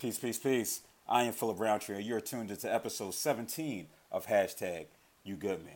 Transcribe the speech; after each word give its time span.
Peace, 0.00 0.16
peace, 0.16 0.38
peace. 0.38 0.82
I 1.08 1.24
am 1.24 1.32
Philip 1.32 1.58
Roundtree, 1.58 2.00
you're 2.04 2.20
tuned 2.20 2.52
into 2.52 2.72
episode 2.72 3.14
17 3.14 3.88
of 4.12 4.28
hashtag 4.28 4.86
You 5.24 5.34
Good 5.34 5.64
Man. 5.64 5.74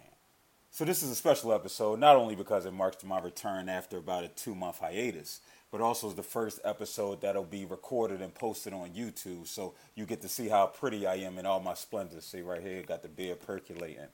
So 0.70 0.84
this 0.84 1.02
is 1.02 1.10
a 1.10 1.16
special 1.16 1.52
episode, 1.52 1.98
not 1.98 2.14
only 2.14 2.36
because 2.36 2.64
it 2.64 2.72
marks 2.72 3.02
my 3.02 3.18
return 3.18 3.68
after 3.68 3.96
about 3.96 4.22
a 4.22 4.28
two-month 4.28 4.78
hiatus, 4.78 5.40
but 5.72 5.80
also 5.80 6.08
is 6.08 6.14
the 6.14 6.22
first 6.22 6.60
episode 6.64 7.20
that'll 7.20 7.42
be 7.42 7.64
recorded 7.64 8.22
and 8.22 8.32
posted 8.32 8.72
on 8.72 8.90
YouTube. 8.90 9.48
So 9.48 9.74
you 9.96 10.06
get 10.06 10.22
to 10.22 10.28
see 10.28 10.46
how 10.46 10.66
pretty 10.66 11.04
I 11.04 11.16
am 11.16 11.36
in 11.36 11.44
all 11.44 11.58
my 11.58 11.74
splendor. 11.74 12.20
See 12.20 12.42
right 12.42 12.62
here, 12.62 12.84
got 12.84 13.02
the 13.02 13.08
beard 13.08 13.40
percolating. 13.40 14.06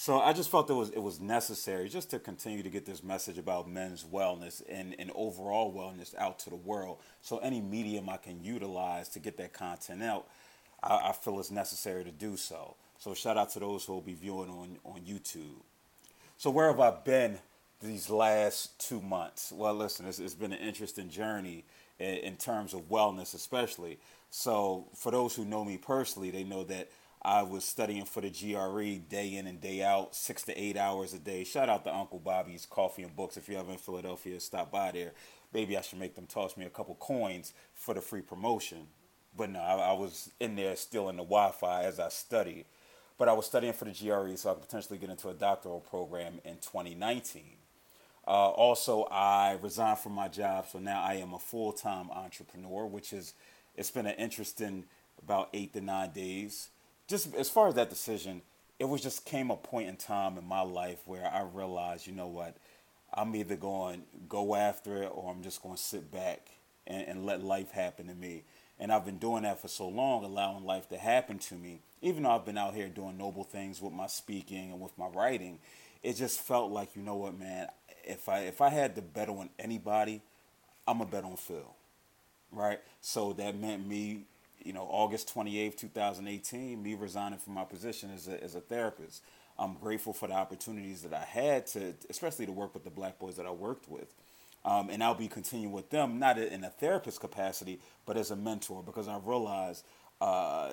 So 0.00 0.20
I 0.20 0.32
just 0.32 0.48
felt 0.48 0.70
it 0.70 0.74
was 0.74 0.90
it 0.90 1.02
was 1.02 1.18
necessary 1.18 1.88
just 1.88 2.10
to 2.10 2.20
continue 2.20 2.62
to 2.62 2.70
get 2.70 2.86
this 2.86 3.02
message 3.02 3.36
about 3.36 3.68
men's 3.68 4.04
wellness 4.04 4.62
and, 4.68 4.94
and 4.96 5.10
overall 5.12 5.74
wellness 5.74 6.14
out 6.16 6.38
to 6.38 6.50
the 6.50 6.56
world. 6.56 6.98
So 7.20 7.38
any 7.38 7.60
medium 7.60 8.08
I 8.08 8.18
can 8.18 8.44
utilize 8.44 9.08
to 9.08 9.18
get 9.18 9.36
that 9.38 9.52
content 9.52 10.04
out, 10.04 10.28
I, 10.84 11.08
I 11.08 11.12
feel 11.12 11.40
it's 11.40 11.50
necessary 11.50 12.04
to 12.04 12.12
do 12.12 12.36
so. 12.36 12.76
So 13.00 13.12
shout 13.12 13.36
out 13.36 13.50
to 13.50 13.58
those 13.58 13.86
who 13.86 13.94
will 13.94 14.00
be 14.00 14.14
viewing 14.14 14.50
on, 14.50 14.78
on 14.84 15.00
YouTube. 15.00 15.62
So 16.36 16.50
where 16.50 16.68
have 16.68 16.78
I 16.78 16.92
been 16.92 17.36
these 17.82 18.08
last 18.08 18.78
two 18.78 19.00
months? 19.00 19.50
Well, 19.50 19.74
listen, 19.74 20.06
it's, 20.06 20.20
it's 20.20 20.32
been 20.32 20.52
an 20.52 20.60
interesting 20.60 21.10
journey 21.10 21.64
in, 21.98 22.18
in 22.18 22.36
terms 22.36 22.72
of 22.72 22.88
wellness, 22.88 23.34
especially. 23.34 23.98
So 24.30 24.86
for 24.94 25.10
those 25.10 25.34
who 25.34 25.44
know 25.44 25.64
me 25.64 25.76
personally, 25.76 26.30
they 26.30 26.44
know 26.44 26.62
that 26.62 26.88
I 27.22 27.42
was 27.42 27.64
studying 27.64 28.04
for 28.04 28.20
the 28.20 28.30
GRE 28.30 29.08
day 29.08 29.34
in 29.34 29.46
and 29.46 29.60
day 29.60 29.82
out, 29.82 30.14
six 30.14 30.42
to 30.42 30.60
eight 30.60 30.76
hours 30.76 31.14
a 31.14 31.18
day. 31.18 31.42
Shout 31.42 31.68
out 31.68 31.84
to 31.84 31.94
Uncle 31.94 32.20
Bobby's 32.20 32.64
Coffee 32.64 33.02
and 33.02 33.14
Books. 33.14 33.36
If 33.36 33.48
you're 33.48 33.58
ever 33.58 33.72
in 33.72 33.78
Philadelphia, 33.78 34.38
stop 34.38 34.70
by 34.70 34.92
there. 34.92 35.12
Maybe 35.52 35.76
I 35.76 35.80
should 35.80 35.98
make 35.98 36.14
them 36.14 36.26
toss 36.26 36.56
me 36.56 36.64
a 36.64 36.70
couple 36.70 36.94
coins 36.94 37.54
for 37.74 37.94
the 37.94 38.00
free 38.00 38.20
promotion. 38.20 38.86
But 39.36 39.50
no, 39.50 39.60
I, 39.60 39.90
I 39.90 39.92
was 39.92 40.30
in 40.38 40.54
there 40.54 40.76
still 40.76 41.08
in 41.08 41.16
the 41.16 41.24
Wi 41.24 41.50
Fi 41.50 41.84
as 41.84 41.98
I 41.98 42.08
studied. 42.08 42.66
But 43.18 43.28
I 43.28 43.32
was 43.32 43.46
studying 43.46 43.72
for 43.72 43.84
the 43.84 43.90
GRE 43.90 44.36
so 44.36 44.50
I 44.50 44.54
could 44.54 44.62
potentially 44.62 44.98
get 44.98 45.10
into 45.10 45.28
a 45.28 45.34
doctoral 45.34 45.80
program 45.80 46.40
in 46.44 46.54
2019. 46.58 47.42
Uh, 48.28 48.30
also, 48.30 49.04
I 49.10 49.58
resigned 49.60 49.98
from 49.98 50.12
my 50.12 50.28
job, 50.28 50.66
so 50.70 50.78
now 50.78 51.02
I 51.02 51.14
am 51.14 51.34
a 51.34 51.38
full 51.38 51.72
time 51.72 52.10
entrepreneur, 52.10 52.86
which 52.86 53.12
is, 53.12 53.34
it's 53.74 53.90
been 53.90 54.06
an 54.06 54.14
interesting 54.14 54.84
about 55.20 55.48
eight 55.52 55.72
to 55.72 55.80
nine 55.80 56.12
days 56.12 56.68
just 57.08 57.34
as 57.34 57.48
far 57.48 57.68
as 57.68 57.74
that 57.74 57.90
decision, 57.90 58.42
it 58.78 58.84
was 58.84 59.02
just 59.02 59.24
came 59.24 59.50
a 59.50 59.56
point 59.56 59.88
in 59.88 59.96
time 59.96 60.38
in 60.38 60.44
my 60.44 60.60
life 60.60 61.00
where 61.06 61.26
I 61.26 61.42
realized, 61.42 62.06
you 62.06 62.12
know 62.12 62.28
what, 62.28 62.54
I'm 63.12 63.34
either 63.34 63.56
going 63.56 64.02
go 64.28 64.54
after 64.54 65.02
it 65.02 65.10
or 65.12 65.32
I'm 65.32 65.42
just 65.42 65.62
going 65.62 65.74
to 65.74 65.82
sit 65.82 66.12
back 66.12 66.50
and, 66.86 67.06
and 67.08 67.26
let 67.26 67.42
life 67.42 67.70
happen 67.70 68.06
to 68.08 68.14
me. 68.14 68.44
And 68.78 68.92
I've 68.92 69.04
been 69.04 69.18
doing 69.18 69.42
that 69.42 69.60
for 69.60 69.66
so 69.66 69.88
long, 69.88 70.22
allowing 70.22 70.64
life 70.64 70.88
to 70.90 70.98
happen 70.98 71.38
to 71.38 71.54
me. 71.54 71.80
Even 72.00 72.22
though 72.22 72.30
I've 72.30 72.44
been 72.44 72.58
out 72.58 72.74
here 72.74 72.88
doing 72.88 73.18
noble 73.18 73.42
things 73.42 73.82
with 73.82 73.92
my 73.92 74.06
speaking 74.06 74.70
and 74.70 74.80
with 74.80 74.96
my 74.96 75.08
writing, 75.08 75.58
it 76.02 76.12
just 76.14 76.40
felt 76.40 76.70
like, 76.70 76.94
you 76.94 77.02
know 77.02 77.16
what, 77.16 77.36
man, 77.36 77.66
if 78.04 78.28
I 78.28 78.40
if 78.40 78.60
I 78.60 78.68
had 78.68 78.94
to 78.94 79.02
bet 79.02 79.28
on 79.28 79.50
anybody, 79.58 80.22
I'm 80.86 81.00
a 81.00 81.06
bet 81.06 81.24
on 81.24 81.36
Phil. 81.36 81.74
Right? 82.52 82.78
So 83.00 83.32
that 83.32 83.58
meant 83.58 83.86
me 83.86 84.20
you 84.68 84.74
know, 84.74 84.86
August 84.90 85.34
28th, 85.34 85.78
2018, 85.78 86.82
me 86.82 86.94
resigning 86.94 87.38
from 87.38 87.54
my 87.54 87.64
position 87.64 88.10
as 88.14 88.28
a, 88.28 88.44
as 88.44 88.54
a 88.54 88.60
therapist. 88.60 89.22
I'm 89.58 89.72
grateful 89.74 90.12
for 90.12 90.28
the 90.28 90.34
opportunities 90.34 91.00
that 91.02 91.14
I 91.14 91.24
had 91.24 91.66
to, 91.68 91.94
especially 92.10 92.44
to 92.44 92.52
work 92.52 92.74
with 92.74 92.84
the 92.84 92.90
black 92.90 93.18
boys 93.18 93.36
that 93.36 93.46
I 93.46 93.50
worked 93.50 93.88
with. 93.88 94.12
Um, 94.66 94.90
and 94.90 95.02
I'll 95.02 95.14
be 95.14 95.26
continuing 95.26 95.72
with 95.72 95.88
them, 95.88 96.18
not 96.18 96.38
in 96.38 96.64
a 96.64 96.68
therapist 96.68 97.18
capacity, 97.18 97.80
but 98.04 98.18
as 98.18 98.30
a 98.30 98.36
mentor, 98.36 98.82
because 98.84 99.08
I 99.08 99.18
realize 99.24 99.84
uh, 100.20 100.72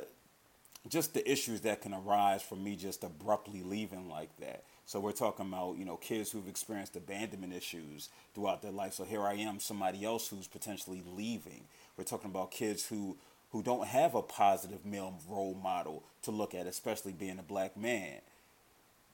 just 0.90 1.14
the 1.14 1.32
issues 1.32 1.62
that 1.62 1.82
can 1.82 1.94
arise 1.94 2.42
from 2.42 2.66
me 2.66 2.76
just 2.76 3.02
abruptly 3.06 3.64
leaving 3.64 4.10
like 4.10 4.36
that. 4.42 4.64
So 4.86 5.00
we're 5.00 5.14
talking 5.14 5.48
about 5.48 5.78
you 5.78 5.86
know 5.86 5.96
kids 5.96 6.32
who've 6.32 6.48
experienced 6.48 6.96
abandonment 6.98 7.54
issues 7.54 8.10
throughout 8.34 8.62
their 8.62 8.72
life. 8.72 8.94
So 8.94 9.06
here 9.06 9.24
I 9.24 9.36
am, 9.36 9.60
somebody 9.60 10.04
else 10.04 10.28
who's 10.28 10.48
potentially 10.48 11.02
leaving. 11.16 11.64
We're 11.98 12.04
talking 12.04 12.30
about 12.30 12.52
kids 12.52 12.86
who 12.86 13.18
who 13.56 13.64
don't 13.64 13.88
have 13.88 14.16
a 14.16 14.22
positive 14.22 14.86
male 14.86 15.18
role 15.30 15.58
model 15.64 16.04
to 16.22 16.30
look 16.30 16.54
at, 16.54 16.68
especially 16.68 17.14
being 17.14 17.40
a 17.40 17.44
black 17.44 17.78
man. 17.78 18.20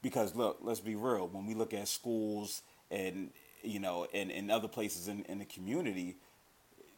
Because 0.01 0.35
look, 0.35 0.57
let's 0.63 0.79
be 0.79 0.95
real, 0.95 1.27
when 1.27 1.45
we 1.45 1.53
look 1.53 1.75
at 1.75 1.87
schools 1.87 2.63
and 2.89 3.29
you 3.61 3.79
know, 3.79 4.07
and, 4.15 4.31
and 4.31 4.49
other 4.49 4.67
places 4.67 5.07
in, 5.07 5.23
in 5.25 5.37
the 5.37 5.45
community, 5.45 6.15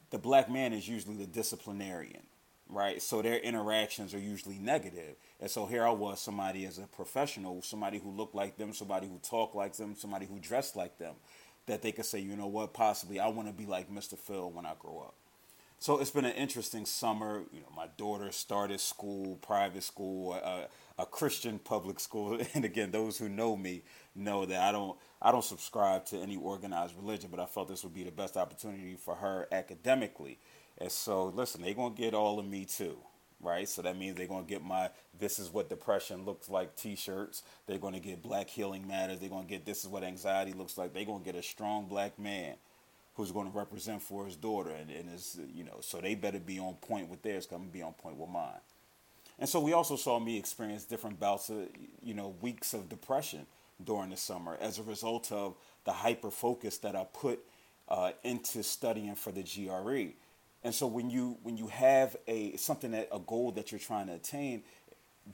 the 0.09 0.17
black 0.17 0.49
man 0.49 0.71
is 0.71 0.87
usually 0.87 1.17
the 1.17 1.25
disciplinarian, 1.25 2.23
right? 2.69 3.01
So 3.01 3.21
their 3.21 3.39
interactions 3.39 4.13
are 4.13 4.19
usually 4.19 4.57
negative. 4.57 5.17
And 5.41 5.51
so 5.51 5.65
here 5.65 5.85
I 5.85 5.91
was, 5.91 6.21
somebody 6.21 6.65
as 6.65 6.77
a 6.77 6.83
professional, 6.83 7.61
somebody 7.61 7.99
who 7.99 8.09
looked 8.09 8.35
like 8.35 8.55
them, 8.55 8.71
somebody 8.71 9.09
who 9.09 9.17
talked 9.17 9.53
like 9.53 9.75
them, 9.75 9.95
somebody 9.97 10.27
who 10.27 10.39
dressed 10.39 10.77
like 10.77 10.97
them, 10.97 11.15
that 11.65 11.81
they 11.81 11.91
could 11.91 12.05
say, 12.05 12.19
you 12.19 12.37
know 12.37 12.47
what, 12.47 12.73
possibly 12.73 13.19
I 13.19 13.27
want 13.27 13.49
to 13.49 13.53
be 13.53 13.65
like 13.65 13.91
Mr. 13.91 14.17
Phil 14.17 14.49
when 14.49 14.65
I 14.65 14.75
grow 14.79 14.99
up. 14.99 15.15
So 15.83 15.99
it's 15.99 16.11
been 16.11 16.23
an 16.23 16.31
interesting 16.35 16.85
summer. 16.85 17.43
You 17.51 17.59
know, 17.59 17.67
my 17.75 17.87
daughter 17.97 18.31
started 18.31 18.79
school, 18.79 19.35
private 19.41 19.83
school, 19.83 20.39
uh, 20.41 20.67
a 20.97 21.05
Christian 21.05 21.59
public 21.59 21.99
school, 21.99 22.39
and 22.53 22.63
again, 22.63 22.91
those 22.91 23.17
who 23.17 23.27
know 23.27 23.57
me 23.57 23.83
know 24.15 24.45
that 24.45 24.61
I 24.61 24.71
don't 24.71 24.97
I 25.21 25.33
don't 25.33 25.43
subscribe 25.43 26.05
to 26.05 26.17
any 26.19 26.37
organized 26.37 26.95
religion, 26.95 27.29
but 27.29 27.41
I 27.41 27.45
felt 27.47 27.67
this 27.67 27.83
would 27.83 27.93
be 27.93 28.05
the 28.05 28.13
best 28.13 28.37
opportunity 28.37 28.95
for 28.95 29.15
her 29.15 29.49
academically. 29.51 30.39
And 30.77 30.89
so, 30.89 31.25
listen, 31.25 31.61
they're 31.61 31.73
gonna 31.73 31.93
get 31.93 32.13
all 32.13 32.39
of 32.39 32.45
me 32.45 32.63
too, 32.63 32.99
right? 33.41 33.67
So 33.67 33.81
that 33.81 33.97
means 33.97 34.15
they're 34.15 34.25
gonna 34.25 34.45
get 34.45 34.63
my 34.63 34.89
"This 35.19 35.37
is 35.37 35.49
what 35.51 35.67
depression 35.67 36.23
looks 36.23 36.47
like" 36.47 36.77
T-shirts. 36.77 37.43
They're 37.67 37.77
gonna 37.77 37.99
get 37.99 38.21
Black 38.21 38.49
Healing 38.49 38.87
Matters. 38.87 39.19
They're 39.19 39.27
gonna 39.27 39.43
get 39.43 39.65
"This 39.65 39.83
is 39.83 39.89
what 39.89 40.05
anxiety 40.05 40.53
looks 40.53 40.77
like." 40.77 40.93
They're 40.93 41.03
gonna 41.03 41.25
get 41.25 41.35
a 41.35 41.43
strong 41.43 41.87
black 41.87 42.17
man 42.17 42.55
who's 43.15 43.31
going 43.31 43.51
to 43.51 43.57
represent 43.57 44.01
for 44.01 44.25
his 44.25 44.35
daughter, 44.35 44.71
and, 44.71 44.89
and 44.89 45.13
is 45.13 45.39
you 45.53 45.63
know, 45.63 45.77
so 45.81 45.99
they 45.99 46.15
better 46.15 46.39
be 46.39 46.59
on 46.59 46.73
point 46.75 47.09
with 47.09 47.21
theirs. 47.21 47.45
Cause 47.45 47.55
I'm 47.55 47.63
gonna 47.63 47.71
be 47.71 47.81
on 47.81 47.93
point 47.93 48.17
with 48.17 48.29
mine. 48.29 48.59
And 49.39 49.49
so 49.49 49.59
we 49.59 49.73
also 49.73 49.95
saw 49.95 50.19
me 50.19 50.37
experience 50.37 50.83
different 50.83 51.19
bouts 51.19 51.49
of 51.49 51.67
you 52.01 52.13
know 52.13 52.35
weeks 52.41 52.73
of 52.73 52.89
depression 52.89 53.45
during 53.83 54.09
the 54.09 54.17
summer 54.17 54.57
as 54.61 54.79
a 54.79 54.83
result 54.83 55.31
of 55.31 55.55
the 55.85 55.91
hyper 55.91 56.31
focus 56.31 56.77
that 56.79 56.95
I 56.95 57.05
put 57.05 57.39
uh, 57.89 58.11
into 58.23 58.63
studying 58.63 59.15
for 59.15 59.31
the 59.31 59.43
GRE. 59.43 60.13
And 60.63 60.73
so 60.73 60.87
when 60.87 61.09
you 61.09 61.37
when 61.43 61.57
you 61.57 61.67
have 61.67 62.15
a 62.27 62.55
something 62.55 62.91
that 62.91 63.09
a 63.11 63.19
goal 63.19 63.51
that 63.51 63.71
you're 63.71 63.79
trying 63.79 64.07
to 64.07 64.13
attain, 64.13 64.63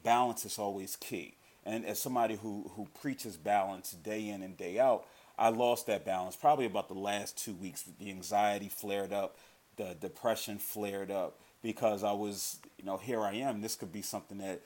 balance 0.03 0.45
is 0.45 0.57
always 0.57 0.95
key. 0.95 1.35
And 1.65 1.85
as 1.85 1.99
somebody 1.99 2.35
who 2.35 2.71
who 2.75 2.87
preaches 2.99 3.37
balance 3.37 3.91
day 3.91 4.29
in 4.29 4.41
and 4.41 4.57
day 4.57 4.79
out, 4.79 5.05
I 5.39 5.49
lost 5.49 5.87
that 5.87 6.05
balance 6.05 6.35
probably 6.35 6.65
about 6.65 6.89
the 6.89 6.95
last 6.95 7.37
two 7.37 7.53
weeks. 7.53 7.83
The 7.99 8.09
anxiety 8.09 8.67
flared 8.67 9.13
up, 9.13 9.37
the 9.77 9.95
depression 9.99 10.57
flared 10.59 11.09
up 11.09 11.39
because 11.63 12.03
I 12.03 12.11
was, 12.11 12.59
you 12.77 12.83
know, 12.83 12.97
here 12.97 13.21
I 13.21 13.35
am. 13.35 13.61
This 13.61 13.75
could 13.75 13.93
be 13.93 14.01
something 14.01 14.39
that 14.39 14.61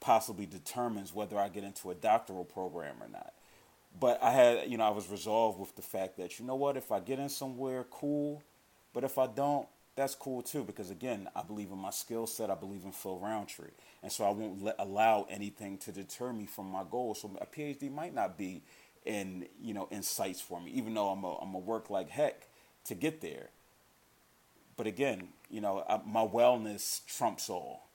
possibly 0.00 0.44
determines 0.44 1.14
whether 1.14 1.38
I 1.38 1.48
get 1.48 1.62
into 1.62 1.90
a 1.92 1.94
doctoral 1.94 2.44
program 2.44 2.96
or 3.00 3.08
not. 3.08 3.32
But 3.98 4.20
I 4.20 4.32
had, 4.32 4.68
you 4.68 4.76
know, 4.76 4.84
I 4.84 4.90
was 4.90 5.08
resolved 5.08 5.58
with 5.60 5.76
the 5.76 5.82
fact 5.82 6.16
that, 6.18 6.38
you 6.38 6.44
know 6.44 6.56
what, 6.56 6.76
if 6.76 6.90
I 6.90 6.98
get 6.98 7.20
in 7.20 7.28
somewhere, 7.28 7.84
cool. 7.90 8.42
But 8.92 9.04
if 9.04 9.18
I 9.18 9.28
don't, 9.28 9.68
that's 9.98 10.14
cool 10.14 10.42
too 10.42 10.62
because 10.62 10.90
again 10.90 11.28
i 11.34 11.42
believe 11.42 11.72
in 11.72 11.76
my 11.76 11.90
skill 11.90 12.24
set 12.24 12.50
i 12.50 12.54
believe 12.54 12.84
in 12.84 12.92
phil 12.92 13.18
roundtree 13.18 13.66
and 14.00 14.12
so 14.12 14.24
i 14.24 14.30
won't 14.30 14.62
let, 14.62 14.76
allow 14.78 15.26
anything 15.28 15.76
to 15.76 15.90
deter 15.90 16.32
me 16.32 16.46
from 16.46 16.70
my 16.70 16.84
goal 16.88 17.16
so 17.16 17.28
a 17.40 17.46
phd 17.46 17.92
might 17.92 18.14
not 18.14 18.38
be 18.38 18.62
and 19.06 19.46
you 19.60 19.74
know 19.74 19.88
insights 19.90 20.40
for 20.40 20.60
me 20.60 20.70
even 20.72 20.94
though 20.94 21.08
i'm 21.08 21.24
a, 21.24 21.36
I'm 21.38 21.54
a 21.54 21.58
work 21.58 21.90
like 21.90 22.08
heck 22.08 22.48
to 22.84 22.94
get 22.94 23.20
there 23.20 23.50
but 24.76 24.86
again 24.86 25.28
you 25.50 25.60
know 25.60 25.84
I, 25.88 26.00
my 26.06 26.26
wellness 26.26 27.04
trumps 27.06 27.48
all 27.48 27.88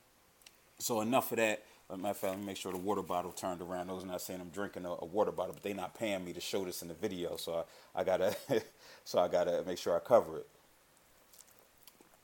so 0.79 1.01
enough 1.01 1.31
of 1.31 1.37
that 1.37 1.63
matter 1.97 2.11
of 2.11 2.17
fact, 2.17 2.39
make 2.39 2.57
sure 2.57 2.71
the 2.71 2.77
water 2.77 3.01
bottle 3.01 3.31
turned 3.31 3.61
around. 3.61 3.87
Those 3.87 4.03
not 4.03 4.21
saying 4.21 4.41
I'm 4.41 4.49
drinking 4.49 4.85
a, 4.85 4.91
a 4.91 5.05
water 5.05 5.31
bottle, 5.31 5.53
but 5.53 5.63
they're 5.63 5.73
not 5.73 5.97
paying 5.97 6.23
me 6.23 6.33
to 6.33 6.41
show 6.41 6.65
this 6.65 6.81
in 6.81 6.87
the 6.87 6.93
video, 6.93 7.35
so 7.35 7.65
I, 7.95 8.01
I 8.01 8.03
gotta, 8.03 8.35
so 9.05 9.19
I 9.19 9.27
gotta 9.27 9.63
make 9.65 9.77
sure 9.77 9.95
I 9.95 9.99
cover 9.99 10.37
it. 10.37 10.47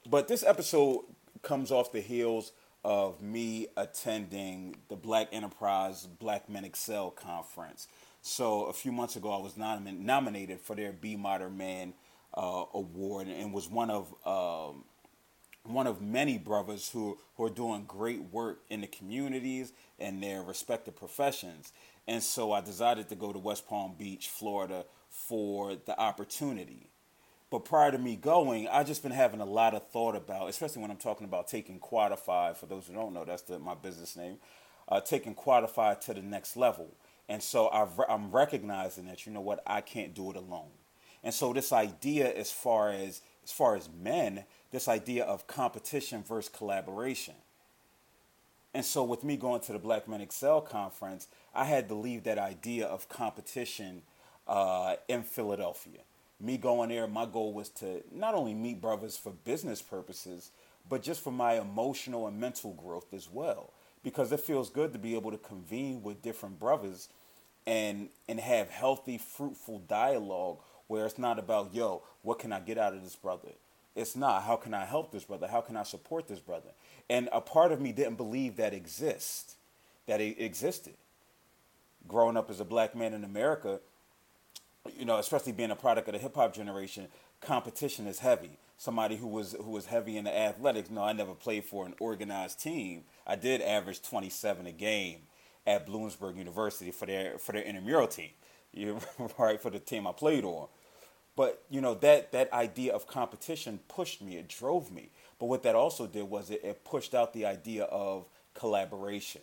But 0.09 0.27
this 0.27 0.43
episode 0.43 1.01
comes 1.41 1.71
off 1.71 1.91
the 1.91 2.01
heels 2.01 2.51
of 2.83 3.21
me 3.21 3.67
attending 3.75 4.75
the 4.87 4.95
Black 4.95 5.27
Enterprise 5.31 6.05
Black 6.05 6.49
Men 6.49 6.63
XCEL 6.63 7.15
conference. 7.15 7.87
So 8.21 8.65
a 8.65 8.73
few 8.73 8.91
months 8.91 9.15
ago, 9.15 9.31
I 9.31 9.41
was 9.41 9.57
nom- 9.57 10.05
nominated 10.05 10.59
for 10.61 10.75
their 10.75 10.91
Be 10.91 11.15
Modern 11.15 11.57
Man 11.57 11.93
uh, 12.33 12.65
award, 12.73 13.27
and 13.27 13.53
was 13.53 13.67
one 13.69 13.89
of 13.89 14.13
um, 14.25 14.83
one 15.63 15.87
of 15.87 16.01
many 16.01 16.37
brothers 16.37 16.89
who, 16.89 17.17
who 17.35 17.45
are 17.45 17.49
doing 17.49 17.85
great 17.85 18.21
work 18.31 18.61
in 18.69 18.81
the 18.81 18.87
communities 18.87 19.71
and 19.99 20.21
their 20.21 20.41
respective 20.41 20.95
professions. 20.95 21.73
And 22.07 22.23
so 22.23 22.51
I 22.51 22.61
decided 22.61 23.09
to 23.09 23.15
go 23.15 23.31
to 23.31 23.39
West 23.39 23.67
Palm 23.67 23.93
Beach, 23.97 24.29
Florida, 24.29 24.85
for 25.09 25.75
the 25.75 25.99
opportunity. 25.99 26.87
But 27.51 27.65
prior 27.65 27.91
to 27.91 27.97
me 27.97 28.15
going, 28.15 28.67
I've 28.67 28.87
just 28.87 29.03
been 29.03 29.11
having 29.11 29.41
a 29.41 29.45
lot 29.45 29.73
of 29.73 29.87
thought 29.89 30.15
about, 30.15 30.49
especially 30.49 30.81
when 30.81 30.91
I'm 30.91 30.97
talking 30.97 31.25
about 31.25 31.47
taking 31.47 31.79
Quadefy. 31.79 32.55
For 32.55 32.65
those 32.65 32.87
who 32.87 32.93
don't 32.93 33.13
know, 33.13 33.25
that's 33.25 33.43
the, 33.43 33.59
my 33.59 33.75
business 33.75 34.15
name. 34.15 34.37
Uh, 34.87 35.01
taking 35.01 35.35
Quadefy 35.35 35.99
to 36.01 36.13
the 36.13 36.21
next 36.21 36.57
level, 36.57 36.95
and 37.29 37.41
so 37.41 37.69
I've, 37.69 37.91
I'm 38.09 38.31
recognizing 38.31 39.05
that 39.05 39.25
you 39.25 39.31
know 39.31 39.39
what 39.39 39.61
I 39.65 39.81
can't 39.81 40.15
do 40.15 40.31
it 40.31 40.35
alone. 40.35 40.71
And 41.23 41.33
so 41.33 41.53
this 41.53 41.71
idea, 41.71 42.33
as 42.33 42.51
far 42.51 42.89
as 42.89 43.21
as 43.43 43.51
far 43.51 43.75
as 43.75 43.89
men, 44.01 44.43
this 44.71 44.87
idea 44.87 45.23
of 45.23 45.47
competition 45.47 46.23
versus 46.23 46.51
collaboration. 46.53 47.35
And 48.73 48.85
so 48.85 49.03
with 49.03 49.23
me 49.23 49.37
going 49.37 49.61
to 49.61 49.73
the 49.73 49.79
Black 49.79 50.07
Men 50.07 50.19
XCEL 50.19 50.67
conference, 50.67 51.27
I 51.55 51.65
had 51.65 51.87
to 51.87 51.95
leave 51.95 52.23
that 52.25 52.37
idea 52.37 52.85
of 52.85 53.09
competition 53.09 54.03
uh, 54.47 54.95
in 55.07 55.23
Philadelphia. 55.23 56.01
Me 56.39 56.57
going 56.57 56.89
there, 56.89 57.07
my 57.07 57.25
goal 57.25 57.53
was 57.53 57.69
to 57.69 58.03
not 58.11 58.35
only 58.35 58.53
meet 58.53 58.79
brothers 58.79 59.17
for 59.17 59.31
business 59.31 59.81
purposes, 59.81 60.51
but 60.87 61.01
just 61.01 61.21
for 61.21 61.31
my 61.31 61.59
emotional 61.59 62.27
and 62.27 62.39
mental 62.39 62.73
growth 62.73 63.13
as 63.13 63.29
well. 63.29 63.71
Because 64.03 64.31
it 64.31 64.39
feels 64.39 64.69
good 64.69 64.93
to 64.93 64.99
be 64.99 65.15
able 65.15 65.31
to 65.31 65.37
convene 65.37 66.01
with 66.01 66.21
different 66.21 66.59
brothers 66.59 67.09
and 67.67 68.09
and 68.27 68.39
have 68.39 68.69
healthy, 68.69 69.17
fruitful 69.17 69.79
dialogue 69.79 70.59
where 70.87 71.05
it's 71.05 71.19
not 71.19 71.37
about, 71.37 71.73
yo, 71.73 72.01
what 72.23 72.39
can 72.39 72.51
I 72.51 72.59
get 72.59 72.77
out 72.77 72.93
of 72.93 73.03
this 73.03 73.15
brother? 73.15 73.49
It's 73.95 74.15
not, 74.15 74.43
how 74.43 74.55
can 74.55 74.73
I 74.73 74.85
help 74.85 75.11
this 75.11 75.23
brother? 75.23 75.47
How 75.47 75.61
can 75.61 75.77
I 75.77 75.83
support 75.83 76.27
this 76.27 76.39
brother? 76.39 76.69
And 77.09 77.29
a 77.31 77.41
part 77.41 77.71
of 77.71 77.79
me 77.79 77.91
didn't 77.91 78.15
believe 78.15 78.55
that 78.55 78.73
exists, 78.73 79.55
that 80.07 80.19
it 80.19 80.41
existed. 80.41 80.95
Growing 82.07 82.37
up 82.37 82.49
as 82.49 82.59
a 82.59 82.65
black 82.65 82.95
man 82.95 83.13
in 83.13 83.23
America, 83.23 83.79
you 84.97 85.05
know, 85.05 85.17
especially 85.17 85.51
being 85.51 85.69
a 85.69 85.75
product 85.75 86.07
of 86.07 86.13
the 86.13 86.19
hip 86.19 86.35
hop 86.35 86.55
generation, 86.55 87.07
competition 87.41 88.07
is 88.07 88.19
heavy. 88.19 88.57
Somebody 88.77 89.17
who 89.17 89.27
was 89.27 89.53
who 89.53 89.71
was 89.71 89.87
heavy 89.87 90.17
in 90.17 90.25
the 90.25 90.37
athletics. 90.37 90.89
No, 90.89 91.03
I 91.03 91.13
never 91.13 91.33
played 91.33 91.65
for 91.65 91.85
an 91.85 91.95
organized 91.99 92.61
team. 92.61 93.03
I 93.27 93.35
did 93.35 93.61
average 93.61 94.01
27 94.01 94.67
a 94.67 94.71
game 94.71 95.23
at 95.67 95.87
Bloomsburg 95.87 96.37
University 96.37 96.91
for 96.91 97.05
their 97.05 97.37
for 97.37 97.51
their 97.51 97.63
intramural 97.63 98.07
team. 98.07 98.31
You 98.71 98.99
right 99.39 99.59
for 99.59 99.71
the 99.71 99.79
team 99.79 100.05
I 100.05 100.11
played 100.11 100.45
on. 100.45 100.67
But 101.35 101.63
you 101.71 101.81
know 101.81 101.95
that 101.95 102.31
that 102.33 102.53
idea 102.53 102.93
of 102.93 103.07
competition 103.07 103.79
pushed 103.87 104.21
me. 104.21 104.37
It 104.37 104.47
drove 104.47 104.91
me. 104.91 105.09
But 105.39 105.47
what 105.47 105.63
that 105.63 105.73
also 105.73 106.05
did 106.05 106.29
was 106.29 106.51
it, 106.51 106.61
it 106.63 106.85
pushed 106.85 107.15
out 107.15 107.33
the 107.33 107.47
idea 107.47 107.85
of 107.85 108.25
collaboration. 108.53 109.41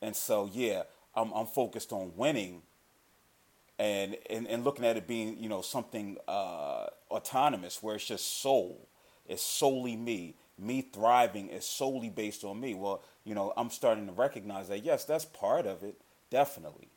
And 0.00 0.14
so 0.14 0.48
yeah, 0.52 0.84
I'm 1.16 1.32
I'm 1.32 1.46
focused 1.46 1.92
on 1.92 2.12
winning. 2.16 2.62
And, 3.78 4.16
and, 4.30 4.46
and 4.46 4.62
looking 4.62 4.84
at 4.84 4.96
it 4.96 5.08
being 5.08 5.36
you 5.38 5.48
know 5.48 5.60
something 5.60 6.16
uh, 6.28 6.86
autonomous 7.10 7.82
where 7.82 7.96
it's 7.96 8.06
just 8.06 8.40
soul. 8.40 8.88
It's 9.26 9.42
solely 9.42 9.96
me. 9.96 10.36
Me 10.58 10.82
thriving 10.82 11.48
is 11.48 11.64
solely 11.64 12.10
based 12.10 12.44
on 12.44 12.60
me. 12.60 12.74
Well 12.74 13.02
you 13.24 13.34
know 13.34 13.52
i'm 13.56 13.70
starting 13.70 14.06
to 14.06 14.12
recognize 14.12 14.68
that 14.68 14.84
yes 14.84 15.04
that's 15.04 15.24
part 15.24 15.66
of 15.66 15.82
it 15.82 15.96
definitely. 16.30 16.88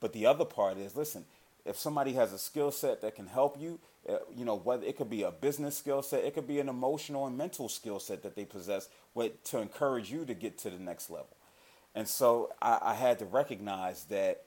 But 0.00 0.12
the 0.12 0.26
other 0.26 0.44
part 0.44 0.76
is 0.76 0.94
listen 0.94 1.24
if 1.66 1.76
somebody 1.76 2.12
has 2.12 2.32
a 2.32 2.38
skill 2.38 2.70
set 2.70 3.00
that 3.02 3.14
can 3.14 3.26
help 3.26 3.60
you, 3.60 3.80
uh, 4.08 4.18
you 4.34 4.44
know, 4.44 4.56
whether 4.56 4.86
it 4.86 4.96
could 4.96 5.10
be 5.10 5.24
a 5.24 5.32
business 5.32 5.76
skill 5.76 6.00
set, 6.00 6.24
it 6.24 6.34
could 6.34 6.46
be 6.46 6.60
an 6.60 6.68
emotional 6.68 7.26
and 7.26 7.36
mental 7.36 7.68
skill 7.68 7.98
set 7.98 8.22
that 8.22 8.36
they 8.36 8.44
possess 8.44 8.88
with, 9.14 9.42
to 9.44 9.58
encourage 9.58 10.10
you 10.10 10.24
to 10.24 10.34
get 10.34 10.56
to 10.58 10.70
the 10.70 10.78
next 10.78 11.10
level. 11.10 11.36
And 11.94 12.06
so 12.06 12.52
I, 12.62 12.78
I 12.80 12.94
had 12.94 13.18
to 13.18 13.24
recognize 13.24 14.04
that, 14.04 14.44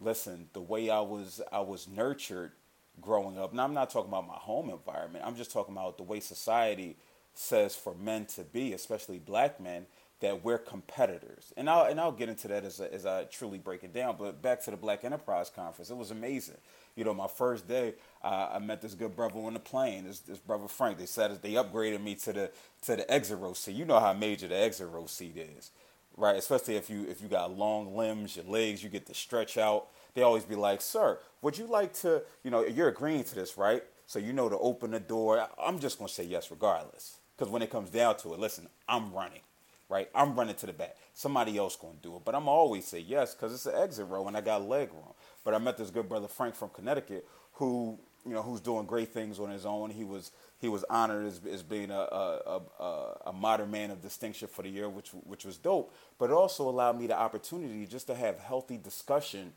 listen, 0.00 0.48
the 0.52 0.60
way 0.60 0.90
I 0.90 1.00
was 1.00 1.40
I 1.52 1.60
was 1.60 1.88
nurtured 1.88 2.52
growing 3.00 3.38
up. 3.38 3.52
Now 3.52 3.64
I'm 3.64 3.74
not 3.74 3.90
talking 3.90 4.10
about 4.10 4.26
my 4.26 4.34
home 4.34 4.70
environment. 4.70 5.24
I'm 5.26 5.36
just 5.36 5.52
talking 5.52 5.74
about 5.74 5.96
the 5.96 6.02
way 6.02 6.20
society 6.20 6.96
says 7.34 7.74
for 7.76 7.94
men 7.94 8.26
to 8.26 8.42
be, 8.42 8.72
especially 8.72 9.18
black 9.18 9.60
men, 9.60 9.86
that 10.20 10.44
we're 10.44 10.58
competitors. 10.58 11.52
And 11.56 11.68
I'll 11.70 11.86
and 11.86 12.00
I'll 12.00 12.12
get 12.12 12.28
into 12.28 12.48
that 12.48 12.64
as, 12.64 12.80
as 12.80 13.06
I 13.06 13.24
truly 13.24 13.58
break 13.58 13.84
it 13.84 13.94
down. 13.94 14.16
But 14.18 14.42
back 14.42 14.62
to 14.64 14.70
the 14.70 14.76
Black 14.76 15.04
Enterprise 15.04 15.50
Conference, 15.54 15.90
it 15.90 15.96
was 15.96 16.10
amazing. 16.10 16.58
You 16.96 17.04
know, 17.04 17.14
my 17.14 17.28
first 17.28 17.66
day, 17.68 17.94
uh, 18.22 18.50
I 18.52 18.58
met 18.58 18.82
this 18.82 18.94
good 18.94 19.16
brother 19.16 19.38
on 19.38 19.54
the 19.54 19.60
plane. 19.60 20.04
This, 20.04 20.20
this 20.20 20.38
brother 20.38 20.68
Frank. 20.68 20.98
They 20.98 21.06
said 21.06 21.40
they 21.40 21.52
upgraded 21.52 22.02
me 22.02 22.14
to 22.16 22.32
the 22.32 22.50
to 22.82 22.96
the 22.96 23.10
exit 23.10 23.38
row 23.38 23.54
seat. 23.54 23.76
You 23.76 23.86
know 23.86 24.00
how 24.00 24.12
major 24.12 24.48
the 24.48 24.56
exit 24.56 24.88
row 24.88 25.06
seat 25.06 25.36
is, 25.36 25.70
right? 26.16 26.36
Especially 26.36 26.76
if 26.76 26.90
you 26.90 27.06
if 27.08 27.20
you 27.22 27.28
got 27.28 27.56
long 27.56 27.96
limbs, 27.96 28.36
your 28.36 28.44
legs, 28.46 28.82
you 28.82 28.90
get 28.90 29.06
to 29.06 29.14
stretch 29.14 29.58
out. 29.58 29.88
They 30.14 30.22
always 30.22 30.44
be 30.44 30.56
like, 30.56 30.80
"Sir, 30.80 31.18
would 31.42 31.58
you 31.58 31.66
like 31.66 31.92
to? 32.02 32.22
You 32.44 32.50
know, 32.50 32.66
you're 32.66 32.88
agreeing 32.88 33.24
to 33.24 33.34
this, 33.34 33.56
right? 33.58 33.84
So 34.06 34.18
you 34.18 34.32
know 34.32 34.48
to 34.48 34.58
open 34.58 34.92
the 34.92 35.00
door." 35.00 35.48
I'm 35.58 35.78
just 35.80 35.98
gonna 35.98 36.08
say 36.08 36.24
yes, 36.24 36.50
regardless, 36.50 37.18
because 37.36 37.52
when 37.52 37.62
it 37.62 37.70
comes 37.70 37.90
down 37.90 38.16
to 38.18 38.34
it, 38.34 38.40
listen, 38.40 38.68
I'm 38.88 39.12
running 39.12 39.42
right? 39.90 40.08
I'm 40.14 40.34
running 40.36 40.54
to 40.56 40.66
the 40.66 40.72
back. 40.72 40.96
Somebody 41.14 41.58
else 41.58 41.76
to 41.76 41.88
do 42.00 42.16
it. 42.16 42.22
But 42.24 42.34
I'm 42.34 42.48
always 42.48 42.86
say 42.86 43.00
yes 43.00 43.34
because 43.34 43.52
it's 43.52 43.66
an 43.66 43.74
exit 43.82 44.06
row 44.08 44.26
and 44.28 44.36
I 44.36 44.40
got 44.40 44.62
leg 44.66 44.90
room. 44.92 45.14
But 45.44 45.54
I 45.54 45.58
met 45.58 45.76
this 45.76 45.90
good 45.90 46.08
brother 46.08 46.28
Frank 46.28 46.54
from 46.54 46.70
Connecticut 46.70 47.26
who, 47.54 47.98
you 48.26 48.32
know, 48.32 48.42
who's 48.42 48.60
doing 48.60 48.86
great 48.86 49.12
things 49.12 49.38
on 49.38 49.50
his 49.50 49.64
own. 49.64 49.90
He 49.90 50.04
was 50.04 50.30
he 50.60 50.68
was 50.68 50.84
honored 50.90 51.26
as, 51.26 51.40
as 51.50 51.62
being 51.62 51.90
a, 51.90 51.94
a, 51.94 52.60
a, 52.78 53.18
a 53.26 53.32
modern 53.32 53.70
man 53.70 53.90
of 53.90 54.02
distinction 54.02 54.48
for 54.48 54.62
the 54.62 54.68
year, 54.68 54.88
which 54.88 55.10
which 55.24 55.44
was 55.44 55.56
dope. 55.56 55.94
But 56.18 56.30
it 56.30 56.34
also 56.34 56.68
allowed 56.68 56.98
me 56.98 57.06
the 57.06 57.18
opportunity 57.18 57.86
just 57.86 58.06
to 58.08 58.14
have 58.14 58.38
healthy 58.38 58.76
discussion 58.76 59.52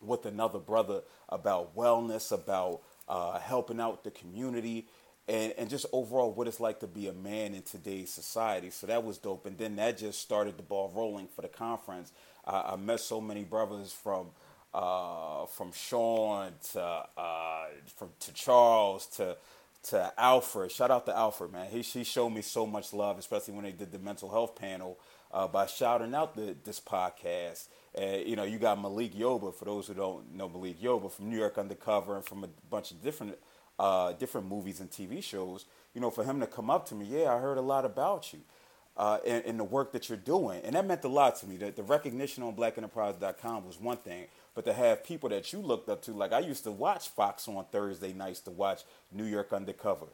with 0.00 0.26
another 0.26 0.58
brother 0.58 1.02
about 1.28 1.76
wellness, 1.76 2.32
about 2.32 2.80
uh, 3.08 3.38
helping 3.38 3.80
out 3.80 4.04
the 4.04 4.10
community, 4.10 4.86
and, 5.26 5.52
and 5.58 5.68
just 5.68 5.86
overall 5.92 6.32
what 6.32 6.46
it's 6.46 6.60
like 6.60 6.80
to 6.80 6.86
be 6.86 7.08
a 7.08 7.12
man 7.12 7.54
in 7.54 7.62
today's 7.62 8.10
society. 8.10 8.70
So 8.70 8.86
that 8.86 9.04
was 9.04 9.18
dope. 9.18 9.46
And 9.46 9.58
then 9.58 9.76
that 9.76 9.98
just 9.98 10.20
started 10.20 10.56
the 10.56 10.62
ball 10.62 10.92
rolling 10.94 11.28
for 11.28 11.42
the 11.42 11.48
conference. 11.48 12.12
I, 12.46 12.72
I 12.72 12.76
met 12.76 13.00
so 13.00 13.20
many 13.20 13.44
brothers 13.44 13.92
from 13.92 14.28
uh, 14.74 15.46
from 15.46 15.72
Sean 15.72 16.52
to 16.72 16.82
uh, 17.16 17.64
from 17.96 18.10
to 18.20 18.32
Charles 18.32 19.06
to 19.16 19.36
to 19.84 20.12
Alfred. 20.18 20.70
Shout 20.70 20.90
out 20.90 21.06
to 21.06 21.16
Alfred, 21.16 21.52
man. 21.52 21.66
He 21.70 21.82
she 21.82 22.04
showed 22.04 22.30
me 22.30 22.42
so 22.42 22.66
much 22.66 22.92
love, 22.92 23.18
especially 23.18 23.54
when 23.54 23.64
they 23.64 23.72
did 23.72 23.92
the 23.92 23.98
mental 23.98 24.30
health 24.30 24.56
panel 24.56 24.98
uh, 25.32 25.48
by 25.48 25.66
shouting 25.66 26.14
out 26.14 26.34
the, 26.34 26.56
this 26.64 26.80
podcast. 26.80 27.68
You 27.98 28.36
know, 28.36 28.44
you 28.44 28.58
got 28.58 28.80
Malik 28.80 29.14
Yoba. 29.14 29.52
For 29.54 29.64
those 29.64 29.88
who 29.88 29.94
don't 29.94 30.34
know 30.34 30.48
Malik 30.48 30.80
Yoba 30.80 31.10
from 31.10 31.30
New 31.30 31.38
York 31.38 31.58
Undercover 31.58 32.16
and 32.16 32.24
from 32.24 32.44
a 32.44 32.48
bunch 32.70 32.90
of 32.90 33.02
different 33.02 33.38
uh, 33.78 34.12
different 34.12 34.46
movies 34.48 34.80
and 34.80 34.90
TV 34.90 35.22
shows, 35.22 35.64
you 35.94 36.00
know, 36.00 36.10
for 36.10 36.24
him 36.24 36.40
to 36.40 36.46
come 36.46 36.70
up 36.70 36.86
to 36.88 36.94
me, 36.94 37.06
yeah, 37.06 37.34
I 37.34 37.38
heard 37.38 37.58
a 37.58 37.62
lot 37.62 37.84
about 37.84 38.32
you 38.32 38.40
uh, 38.98 39.18
and, 39.24 39.44
and, 39.44 39.60
the 39.60 39.64
work 39.64 39.92
that 39.92 40.08
you're 40.08 40.18
doing. 40.18 40.60
And 40.64 40.74
that 40.74 40.84
meant 40.86 41.04
a 41.04 41.08
lot 41.08 41.36
to 41.36 41.46
me. 41.46 41.56
That 41.56 41.76
the 41.76 41.84
recognition 41.84 42.42
on 42.42 42.56
blackenterprise.com 42.56 43.64
was 43.64 43.80
one 43.80 43.98
thing, 43.98 44.26
but 44.58 44.64
to 44.64 44.72
have 44.72 45.04
people 45.04 45.28
that 45.28 45.52
you 45.52 45.60
looked 45.60 45.88
up 45.88 46.02
to, 46.02 46.10
like 46.10 46.32
I 46.32 46.40
used 46.40 46.64
to 46.64 46.72
watch 46.72 47.10
Fox 47.10 47.46
on 47.46 47.64
Thursday 47.70 48.12
nights 48.12 48.40
to 48.40 48.50
watch 48.50 48.82
New 49.12 49.22
York 49.22 49.52
Undercover, 49.52 50.06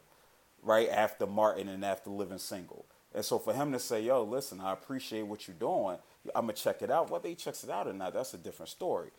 right 0.61 0.87
after 0.87 1.25
Martin 1.25 1.67
and 1.67 1.83
after 1.83 2.11
Living 2.11 2.37
Single. 2.37 2.85
And 3.15 3.25
so 3.25 3.39
for 3.39 3.55
him 3.55 3.71
to 3.71 3.79
say, 3.79 4.03
yo, 4.03 4.21
listen, 4.21 4.61
I 4.61 4.71
appreciate 4.71 5.23
what 5.23 5.47
you're 5.47 5.57
doing, 5.57 5.97
I'm 6.35 6.43
going 6.43 6.55
to 6.55 6.61
check 6.61 6.83
it 6.83 6.91
out. 6.91 7.09
Whether 7.09 7.27
he 7.29 7.33
checks 7.33 7.63
it 7.63 7.71
out 7.71 7.87
or 7.87 7.93
not, 7.93 8.13
that's 8.13 8.35
a 8.35 8.37
different 8.37 8.69
story. 8.69 9.09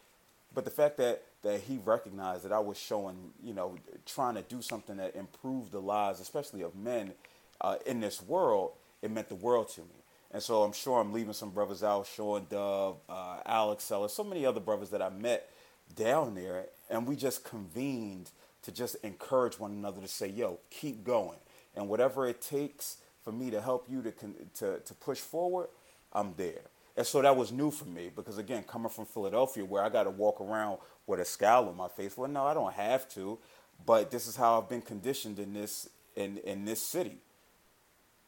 But 0.55 0.65
the 0.65 0.71
fact 0.71 0.97
that 0.99 1.25
that 1.43 1.63
he 1.63 1.81
recognized 1.85 2.45
that 2.45 2.53
I 2.53 2.61
was 2.61 2.79
showing, 2.79 3.17
you 3.43 3.53
know, 3.53 3.79
trying 4.05 4.37
to 4.37 4.43
do 4.43 4.63
something 4.63 4.97
that 4.99 5.17
improved 5.17 5.73
the 5.73 5.81
lives, 5.81 6.21
especially 6.21 6.63
of 6.63 6.77
men 6.77 7.15
uh, 7.61 7.79
in 7.85 7.99
this 7.99 8.23
world, 8.23 8.75
it 9.03 9.11
meant 9.11 9.29
the 9.29 9.35
world 9.35 9.71
to 9.71 9.81
me. 9.81 10.06
And 10.33 10.43
so 10.43 10.63
I'm 10.63 10.73
sure 10.73 11.01
I'm 11.01 11.13
leaving 11.13 11.33
some 11.33 11.51
brothers 11.51 11.83
out, 11.83 12.07
Sean 12.07 12.47
Dove, 12.51 12.99
uh, 13.09 13.39
Alex 13.47 13.85
Sellers, 13.85 14.13
so 14.13 14.25
many 14.25 14.45
other 14.45 14.61
brothers 14.61 14.91
that 14.91 15.01
I 15.01 15.09
met 15.09 15.51
down 15.95 16.35
there, 16.35 16.67
and 16.91 17.07
we 17.07 17.17
just 17.17 17.45
convened 17.45 18.31
to 18.63 18.73
just 18.73 18.97
encourage 18.97 19.59
one 19.59 19.71
another 19.71 20.01
to 20.01 20.09
say, 20.09 20.27
"Yo, 20.27 20.59
keep 20.71 21.05
going," 21.05 21.39
and 21.77 21.89
whatever 21.89 22.27
it 22.27 22.43
takes 22.43 22.99
for 23.23 23.33
me 23.33 23.51
to 23.51 23.61
help 23.61 23.89
you 23.89 24.03
to 24.03 24.13
to 24.55 24.81
to 24.81 24.95
push 24.95 25.21
forward, 25.21 25.69
I'm 26.13 26.35
there. 26.37 26.63
And 26.97 27.07
so 27.07 27.21
that 27.23 27.37
was 27.37 27.53
new 27.53 27.71
for 27.71 27.85
me 27.85 28.11
because 28.15 28.39
again, 28.39 28.65
coming 28.65 28.89
from 28.89 29.07
Philadelphia 29.07 29.65
where 29.65 29.83
I 29.83 29.89
got 29.89 30.05
to 30.05 30.11
walk 30.11 30.41
around 30.41 30.79
with 31.07 31.21
a 31.21 31.25
scowl 31.25 31.69
on 31.69 31.77
my 31.77 31.89
face. 31.89 32.17
Well, 32.17 32.31
no, 32.31 32.45
I 32.45 32.55
don't 32.55 32.73
have 32.73 33.09
to, 33.11 33.39
but 33.85 34.11
this 34.11 34.27
is 34.27 34.37
how 34.37 34.61
I've 34.61 34.69
been 34.69 34.83
conditioned 34.83 35.39
in 35.39 35.53
this 35.53 35.89
in 36.17 36.39
in 36.39 36.65
this 36.65 36.83
city 36.83 37.19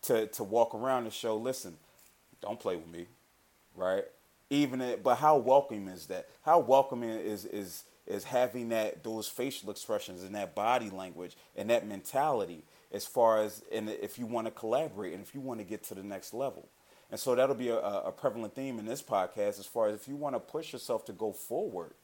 to 0.02 0.26
to 0.28 0.45
walk 0.45 0.75
around 0.75 1.05
and 1.05 1.12
show, 1.12 1.37
listen, 1.37 1.76
don't 2.42 2.61
play 2.61 2.76
with 2.76 2.88
me, 2.88 3.07
right? 3.76 4.04
Even 4.50 4.80
it, 4.80 5.02
but 5.02 5.16
how 5.16 5.37
welcoming 5.38 5.88
is 5.88 6.07
that? 6.07 6.28
How 6.42 6.59
welcoming 6.61 7.11
is 7.11 7.45
is 7.47 7.85
is 8.07 8.25
having 8.25 8.71
that 8.71 9.04
those 9.04 9.28
facial 9.28 9.71
expressions 9.71 10.23
and 10.23 10.35
that 10.35 10.54
body 10.54 10.90
language 10.90 11.37
and 11.57 11.71
that 11.71 11.87
mentality 11.87 12.64
as 12.92 13.07
far 13.07 13.40
as 13.42 13.62
and 13.73 13.90
if 13.90 14.18
you 14.18 14.26
want 14.26 14.47
to 14.47 14.50
collaborate 14.52 15.12
and 15.14 15.23
if 15.23 15.35
you 15.35 15.40
want 15.40 15.61
to 15.61 15.64
get 15.64 15.83
to 15.85 15.95
the 15.95 16.02
next 16.02 16.35
level. 16.35 16.68
And 17.11 17.21
so 17.21 17.35
that'll 17.35 17.54
be 17.57 17.68
a, 17.71 17.78
a 17.78 18.12
prevalent 18.12 18.54
theme 18.54 18.78
in 18.78 18.87
this 18.87 19.02
podcast 19.02 19.59
as 19.61 19.66
far 19.66 19.88
as 19.88 19.95
if 20.00 20.09
you 20.09 20.16
want 20.16 20.35
to 20.37 20.40
push 20.40 20.73
yourself 20.73 21.04
to 21.07 21.12
go 21.12 21.33
forward, 21.33 21.95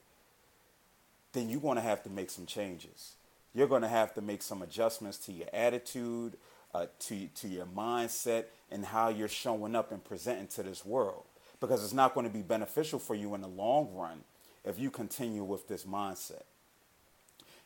then 1.33 1.49
you're 1.51 1.61
going 1.61 1.77
to 1.77 1.83
have 1.83 2.03
to 2.05 2.11
make 2.11 2.31
some 2.31 2.47
changes. 2.47 3.17
you're 3.55 3.69
going 3.69 3.83
to 3.83 3.89
have 3.89 4.15
to 4.15 4.21
make 4.21 4.43
some 4.43 4.63
adjustments 4.63 5.19
to 5.19 5.33
your 5.33 5.49
attitude, 5.53 6.37
uh, 6.75 6.87
to, 6.99 7.29
to 7.29 7.49
your 7.49 7.67
mindset, 7.67 8.45
and 8.71 8.85
how 8.85 9.09
you're 9.09 9.29
showing 9.29 9.77
up 9.77 9.93
and 9.93 10.05
presenting 10.05 10.49
to 10.49 10.63
this 10.63 10.85
world. 10.85 11.25
Because 11.61 11.83
it's 11.85 11.95
not 11.95 12.15
going 12.15 12.27
to 12.27 12.33
be 12.33 12.43
beneficial 12.43 12.99
for 12.99 13.15
you 13.15 13.35
in 13.35 13.41
the 13.41 13.49
long 13.49 13.95
run 13.95 14.25
if 14.65 14.79
you 14.79 14.91
continue 14.91 15.45
with 15.45 15.69
this 15.69 15.85
mindset. 15.85 16.43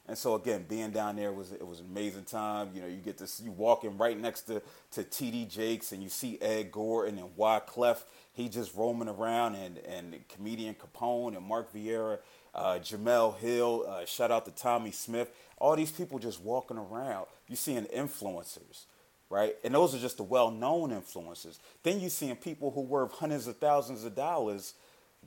And 0.09 0.17
so 0.17 0.35
again, 0.35 0.65
being 0.67 0.91
down 0.91 1.17
there 1.17 1.33
was 1.33 1.53
it 1.53 1.67
was 1.67 1.81
an 1.81 1.87
amazing 1.87 2.25
time. 2.25 2.71
You 2.75 2.81
know, 2.81 2.87
you 2.87 2.97
get 2.97 3.19
to 3.19 3.29
you 3.43 3.53
walking 3.53 3.99
right 3.99 4.19
next 4.19 4.43
to 4.43 4.63
to 4.93 5.05
TD 5.05 5.51
Jakes, 5.51 5.93
and 5.93 6.03
you 6.03 6.09
see 6.09 6.39
Ed 6.41 6.73
Gordon 6.73 7.19
and 7.19 7.37
Wyclef. 7.37 8.05
He 8.33 8.49
just 8.49 8.75
roaming 8.75 9.09
around, 9.09 9.57
and 9.57 9.77
and 9.79 10.17
comedian 10.29 10.75
Capone 10.75 11.37
and 11.37 11.45
Mark 11.45 11.75
Vieira, 11.75 12.19
uh, 12.55 12.79
Jemele 12.83 13.37
Hill. 13.37 13.85
Uh, 13.87 14.07
shout 14.07 14.31
out 14.31 14.47
to 14.47 14.51
Tommy 14.51 14.93
Smith. 14.93 15.31
All 15.59 15.77
these 15.77 15.93
people 15.93 16.19
just 16.19 16.41
walking 16.41 16.79
around. 16.79 17.27
You 17.47 17.57
seeing 17.57 17.85
influencers, 17.85 18.85
right? 19.31 19.57
And 19.65 19.75
those 19.75 19.95
are 19.95 19.99
just 19.99 20.17
the 20.17 20.23
well-known 20.23 20.91
influencers. 20.91 21.59
Then 21.83 22.01
you 22.01 22.09
seeing 22.09 22.37
people 22.37 22.71
who 22.71 22.81
worth 22.83 23.13
hundreds 23.13 23.47
of 23.47 23.59
thousands 23.59 24.05
of 24.05 24.15
dollars 24.15 24.75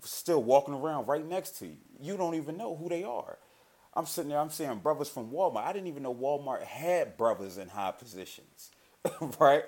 still 0.04 0.42
walking 0.42 0.74
around 0.74 1.08
right 1.08 1.26
next 1.26 1.60
to 1.60 1.68
you. 1.68 1.78
You 2.00 2.18
don't 2.18 2.36
even 2.36 2.58
know 2.58 2.76
who 2.76 2.90
they 2.90 3.04
are. 3.04 3.38
I'm 3.94 4.06
sitting 4.06 4.30
there, 4.30 4.40
I'm 4.40 4.50
seeing 4.50 4.78
brothers 4.80 5.10
from 5.10 5.32
Walmart. 5.32 5.64
I 5.66 5.74
didn't 5.74 5.88
even 5.88 6.04
know 6.04 6.16
Walmart 6.16 6.64
had 6.64 7.18
brothers 7.18 7.58
in 7.58 7.68
high 7.68 7.92
positions, 7.92 8.72
right? 9.40 9.64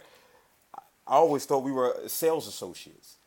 I 1.06 1.16
always 1.16 1.46
thought 1.46 1.64
we 1.64 1.72
were 1.72 1.96
sales 2.08 2.48
associates. 2.48 3.18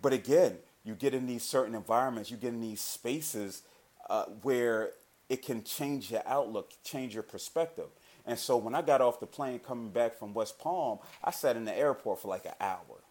But 0.00 0.12
again, 0.12 0.58
you 0.84 0.94
get 0.94 1.14
in 1.14 1.26
these 1.26 1.42
certain 1.42 1.74
environments, 1.74 2.30
you 2.30 2.36
get 2.36 2.50
in 2.50 2.60
these 2.60 2.80
spaces 2.80 3.62
uh, 4.08 4.26
where 4.42 4.90
it 5.28 5.44
can 5.44 5.64
change 5.64 6.12
your 6.12 6.22
outlook, 6.24 6.70
change 6.84 7.12
your 7.14 7.24
perspective. 7.24 7.88
And 8.26 8.38
so 8.38 8.56
when 8.56 8.74
I 8.74 8.82
got 8.82 9.00
off 9.00 9.20
the 9.20 9.26
plane 9.26 9.60
coming 9.60 9.90
back 9.90 10.18
from 10.18 10.34
West 10.34 10.58
Palm, 10.58 10.98
I 11.22 11.30
sat 11.30 11.56
in 11.56 11.64
the 11.64 11.76
airport 11.76 12.20
for 12.20 12.28
like 12.28 12.44
an 12.44 12.54
hour. 12.60 13.02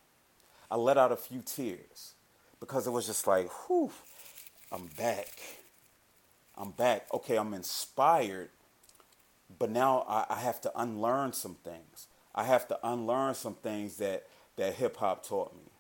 I 0.70 0.76
let 0.76 0.98
out 0.98 1.12
a 1.12 1.16
few 1.16 1.42
tears 1.42 2.14
because 2.60 2.86
it 2.86 2.92
was 2.92 3.06
just 3.06 3.26
like, 3.26 3.50
whew, 3.68 3.92
I'm 4.72 4.88
back. 4.98 5.40
I'm 6.58 6.72
back. 6.72 7.08
Okay, 7.14 7.38
I'm 7.38 7.54
inspired, 7.54 8.50
but 9.58 9.70
now 9.70 10.06
I, 10.08 10.26
I 10.30 10.40
have 10.40 10.60
to 10.62 10.72
unlearn 10.80 11.34
some 11.34 11.56
things. 11.64 12.08
I 12.34 12.44
have 12.44 12.68
to 12.68 12.80
unlearn 12.84 13.36
some 13.36 13.56
things 13.56 13.98
that, 13.98 14.26
that 14.58 14.74
hip 14.74 14.98
hop 14.98 15.26
taught 15.26 15.56
me. 15.56 15.72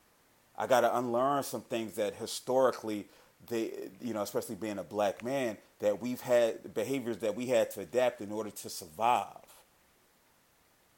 I 0.57 0.67
got 0.67 0.81
to 0.81 0.97
unlearn 0.97 1.43
some 1.43 1.61
things 1.61 1.95
that 1.95 2.15
historically, 2.15 3.07
they, 3.47 3.71
you 4.01 4.13
know, 4.13 4.21
especially 4.21 4.55
being 4.55 4.77
a 4.77 4.83
black 4.83 5.23
man, 5.23 5.57
that 5.79 6.01
we've 6.01 6.21
had 6.21 6.73
behaviors 6.73 7.17
that 7.19 7.35
we 7.35 7.47
had 7.47 7.71
to 7.71 7.81
adapt 7.81 8.21
in 8.21 8.31
order 8.31 8.49
to 8.49 8.69
survive. 8.69 9.27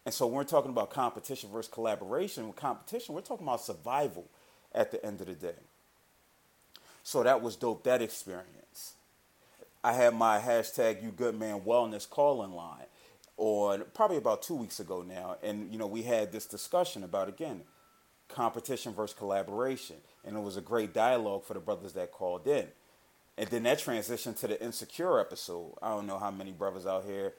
And 0.05 0.13
so 0.13 0.27
we're 0.27 0.43
talking 0.43 0.71
about 0.71 0.89
competition 0.89 1.49
versus 1.51 1.71
collaboration, 1.71 2.47
with 2.47 2.55
competition, 2.55 3.13
we're 3.13 3.21
talking 3.21 3.45
about 3.45 3.61
survival 3.61 4.25
at 4.73 4.91
the 4.91 5.03
end 5.05 5.19
of 5.19 5.27
the 5.27 5.33
day. 5.33 5.59
So 7.03 7.23
that 7.23 7.41
was 7.41 7.55
dope, 7.55 7.83
that 7.83 8.01
experience. 8.01 8.93
I 9.83 9.93
had 9.93 10.13
my 10.13 10.39
hashtag 10.39 11.03
You 11.03 11.11
Good 11.11 11.37
Man 11.37 11.61
Wellness 11.61 12.09
calling 12.09 12.51
line 12.51 12.85
on 13.37 13.83
probably 13.93 14.17
about 14.17 14.41
two 14.41 14.55
weeks 14.55 14.79
ago 14.79 15.05
now. 15.07 15.37
And, 15.43 15.71
you 15.71 15.77
know, 15.77 15.87
we 15.87 16.03
had 16.03 16.31
this 16.31 16.45
discussion 16.45 17.03
about, 17.03 17.29
again, 17.29 17.61
competition 18.27 18.93
versus 18.93 19.17
collaboration. 19.17 19.97
And 20.25 20.35
it 20.35 20.41
was 20.41 20.57
a 20.57 20.61
great 20.61 20.93
dialogue 20.93 21.45
for 21.45 21.53
the 21.53 21.59
brothers 21.59 21.93
that 21.93 22.11
called 22.11 22.47
in. 22.47 22.67
And 23.37 23.47
then 23.49 23.63
that 23.63 23.79
transitioned 23.79 24.39
to 24.39 24.47
the 24.47 24.61
Insecure 24.63 25.19
episode. 25.19 25.75
I 25.81 25.89
don't 25.89 26.07
know 26.07 26.17
how 26.17 26.31
many 26.31 26.51
brothers 26.51 26.87
out 26.87 27.05
here 27.05 27.33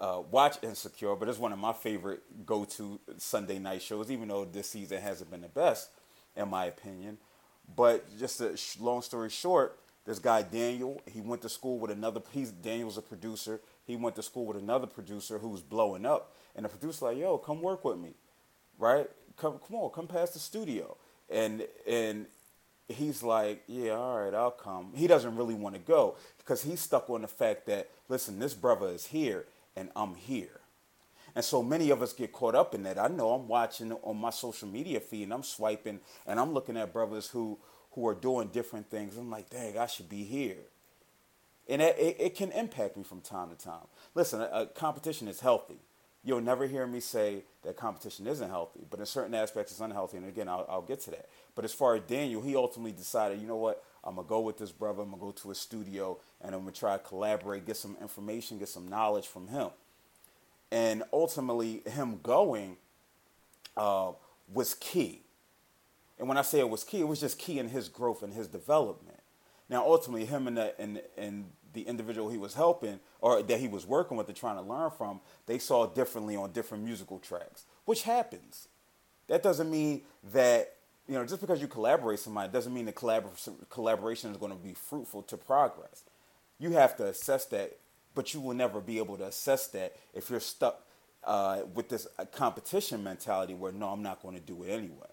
uh, 0.00 0.22
watch 0.30 0.56
Insecure, 0.62 1.14
but 1.16 1.28
it's 1.28 1.38
one 1.38 1.52
of 1.52 1.58
my 1.58 1.72
favorite 1.72 2.22
go 2.46 2.64
to 2.64 2.98
Sunday 3.18 3.58
night 3.58 3.82
shows, 3.82 4.10
even 4.10 4.28
though 4.28 4.44
this 4.44 4.70
season 4.70 5.00
hasn't 5.00 5.30
been 5.30 5.42
the 5.42 5.48
best, 5.48 5.90
in 6.36 6.48
my 6.48 6.64
opinion. 6.66 7.18
But 7.76 8.06
just 8.18 8.40
a 8.40 8.56
long 8.80 9.02
story 9.02 9.30
short, 9.30 9.78
this 10.04 10.18
guy 10.18 10.42
Daniel, 10.42 11.00
he 11.10 11.20
went 11.20 11.42
to 11.42 11.48
school 11.48 11.78
with 11.78 11.90
another. 11.90 12.20
He's 12.32 12.50
Daniel's 12.50 12.98
a 12.98 13.02
producer. 13.02 13.60
He 13.86 13.96
went 13.96 14.16
to 14.16 14.22
school 14.22 14.46
with 14.46 14.58
another 14.58 14.86
producer 14.86 15.38
who 15.38 15.48
was 15.48 15.62
blowing 15.62 16.04
up, 16.04 16.34
and 16.54 16.64
the 16.64 16.68
producer 16.68 17.06
like, 17.06 17.16
"Yo, 17.16 17.38
come 17.38 17.62
work 17.62 17.84
with 17.84 17.98
me, 17.98 18.14
right? 18.78 19.08
Come, 19.36 19.58
come 19.66 19.76
on, 19.76 19.90
come 19.90 20.06
past 20.06 20.34
the 20.34 20.40
studio." 20.40 20.96
And 21.30 21.66
and 21.86 22.26
he's 22.88 23.22
like, 23.22 23.62
"Yeah, 23.66 23.92
all 23.92 24.20
right, 24.20 24.34
I'll 24.34 24.50
come." 24.50 24.92
He 24.94 25.06
doesn't 25.06 25.36
really 25.36 25.54
want 25.54 25.74
to 25.74 25.80
go 25.80 26.16
because 26.38 26.62
he's 26.62 26.80
stuck 26.80 27.08
on 27.10 27.22
the 27.22 27.28
fact 27.28 27.66
that, 27.66 27.90
listen, 28.08 28.38
this 28.38 28.54
brother 28.54 28.88
is 28.88 29.06
here 29.06 29.46
and 29.76 29.90
I'm 29.96 30.14
here. 30.14 30.60
And 31.34 31.44
so 31.44 31.62
many 31.62 31.90
of 31.90 32.00
us 32.00 32.12
get 32.12 32.32
caught 32.32 32.54
up 32.54 32.74
in 32.74 32.84
that. 32.84 32.98
I 32.98 33.08
know 33.08 33.32
I'm 33.32 33.48
watching 33.48 33.92
on 33.92 34.16
my 34.16 34.30
social 34.30 34.68
media 34.68 35.00
feed 35.00 35.24
and 35.24 35.34
I'm 35.34 35.42
swiping 35.42 36.00
and 36.26 36.38
I'm 36.38 36.52
looking 36.52 36.76
at 36.76 36.92
brothers 36.92 37.28
who 37.28 37.58
who 37.92 38.06
are 38.08 38.14
doing 38.14 38.48
different 38.48 38.90
things. 38.90 39.16
I'm 39.16 39.30
like, 39.30 39.50
dang, 39.50 39.78
I 39.78 39.86
should 39.86 40.08
be 40.08 40.24
here. 40.24 40.56
And 41.68 41.80
it, 41.80 41.96
it, 41.98 42.34
can 42.34 42.50
impact 42.52 42.96
me 42.96 43.04
from 43.04 43.20
time 43.20 43.50
to 43.50 43.56
time. 43.56 43.86
Listen, 44.14 44.40
a, 44.40 44.44
a 44.44 44.66
competition 44.66 45.28
is 45.28 45.40
healthy. 45.40 45.78
You'll 46.24 46.40
never 46.40 46.66
hear 46.66 46.86
me 46.86 47.00
say 47.00 47.42
that 47.62 47.76
competition 47.76 48.26
isn't 48.26 48.48
healthy, 48.48 48.80
but 48.90 48.98
in 48.98 49.04
certain 49.06 49.34
aspects 49.34 49.72
it's 49.72 49.80
unhealthy. 49.80 50.16
And 50.16 50.26
again, 50.26 50.48
I'll, 50.48 50.66
I'll 50.68 50.82
get 50.82 51.00
to 51.00 51.10
that. 51.10 51.28
But 51.54 51.66
as 51.66 51.74
far 51.74 51.96
as 51.96 52.02
Daniel, 52.02 52.40
he 52.40 52.56
ultimately 52.56 52.92
decided, 52.92 53.40
you 53.40 53.46
know 53.46 53.56
what? 53.56 53.84
I'm 54.02 54.16
gonna 54.16 54.26
go 54.26 54.40
with 54.40 54.56
this 54.56 54.72
brother. 54.72 55.02
I'm 55.02 55.10
gonna 55.10 55.20
go 55.20 55.32
to 55.32 55.50
a 55.50 55.54
studio 55.54 56.18
and 56.40 56.54
I'm 56.54 56.62
gonna 56.62 56.72
try 56.72 56.96
to 56.96 57.02
collaborate, 57.02 57.66
get 57.66 57.76
some 57.76 57.96
information, 58.00 58.58
get 58.58 58.68
some 58.68 58.88
knowledge 58.88 59.26
from 59.26 59.48
him. 59.48 59.68
And 60.72 61.02
ultimately, 61.12 61.82
him 61.86 62.20
going 62.22 62.78
uh, 63.76 64.12
was 64.52 64.74
key. 64.74 65.22
And 66.18 66.26
when 66.28 66.38
I 66.38 66.42
say 66.42 66.58
it 66.60 66.68
was 66.68 66.84
key, 66.84 67.00
it 67.00 67.08
was 67.08 67.20
just 67.20 67.38
key 67.38 67.58
in 67.58 67.68
his 67.68 67.88
growth 67.88 68.22
and 68.22 68.32
his 68.32 68.48
development. 68.48 69.20
Now, 69.68 69.84
ultimately, 69.84 70.26
him 70.26 70.46
and 70.46 70.56
the, 70.56 70.80
and, 70.80 71.02
and 71.16 71.50
the 71.74 71.82
individual 71.82 72.30
he 72.30 72.38
was 72.38 72.54
helping 72.54 73.00
or 73.20 73.42
that 73.42 73.60
he 73.60 73.68
was 73.68 73.86
working 73.86 74.16
with 74.16 74.28
and 74.28 74.36
trying 74.36 74.56
to 74.56 74.62
learn 74.62 74.90
from, 74.90 75.20
they 75.46 75.58
saw 75.58 75.86
differently 75.86 76.36
on 76.36 76.52
different 76.52 76.84
musical 76.84 77.18
tracks, 77.18 77.64
which 77.84 78.02
happens. 78.02 78.68
That 79.28 79.42
doesn't 79.42 79.70
mean 79.70 80.02
that, 80.32 80.74
you 81.08 81.14
know, 81.14 81.24
just 81.24 81.40
because 81.40 81.60
you 81.60 81.68
collaborate 81.68 82.14
with 82.14 82.20
somebody 82.20 82.50
doesn't 82.52 82.72
mean 82.72 82.86
the 82.86 82.92
collabor- 82.92 83.52
collaboration 83.68 84.30
is 84.30 84.36
going 84.36 84.52
to 84.52 84.58
be 84.58 84.74
fruitful 84.74 85.22
to 85.22 85.36
progress. 85.36 86.04
You 86.58 86.70
have 86.72 86.96
to 86.96 87.06
assess 87.06 87.44
that, 87.46 87.76
but 88.14 88.32
you 88.32 88.40
will 88.40 88.54
never 88.54 88.80
be 88.80 88.98
able 88.98 89.16
to 89.18 89.24
assess 89.26 89.66
that 89.68 89.96
if 90.14 90.30
you're 90.30 90.40
stuck 90.40 90.82
uh, 91.24 91.62
with 91.74 91.88
this 91.88 92.06
uh, 92.18 92.24
competition 92.26 93.02
mentality 93.02 93.54
where, 93.54 93.72
no, 93.72 93.88
I'm 93.88 94.02
not 94.02 94.22
going 94.22 94.34
to 94.34 94.40
do 94.40 94.62
it 94.62 94.70
anyway. 94.70 95.08